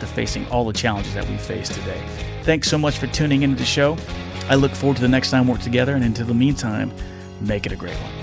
to 0.00 0.06
facing 0.06 0.46
all 0.48 0.64
the 0.64 0.72
challenges 0.72 1.14
that 1.14 1.28
we 1.28 1.36
face 1.36 1.68
today. 1.68 2.02
Thanks 2.42 2.68
so 2.68 2.78
much 2.78 2.98
for 2.98 3.06
tuning 3.06 3.42
into 3.42 3.56
the 3.56 3.64
show. 3.64 3.96
I 4.48 4.56
look 4.56 4.72
forward 4.72 4.96
to 4.96 5.02
the 5.02 5.08
next 5.08 5.30
time 5.30 5.46
we're 5.46 5.58
together, 5.58 5.94
and 5.94 6.02
until 6.02 6.26
the 6.26 6.34
meantime, 6.34 6.92
make 7.40 7.64
it 7.64 7.72
a 7.72 7.76
great 7.76 7.96
one. 7.96 8.17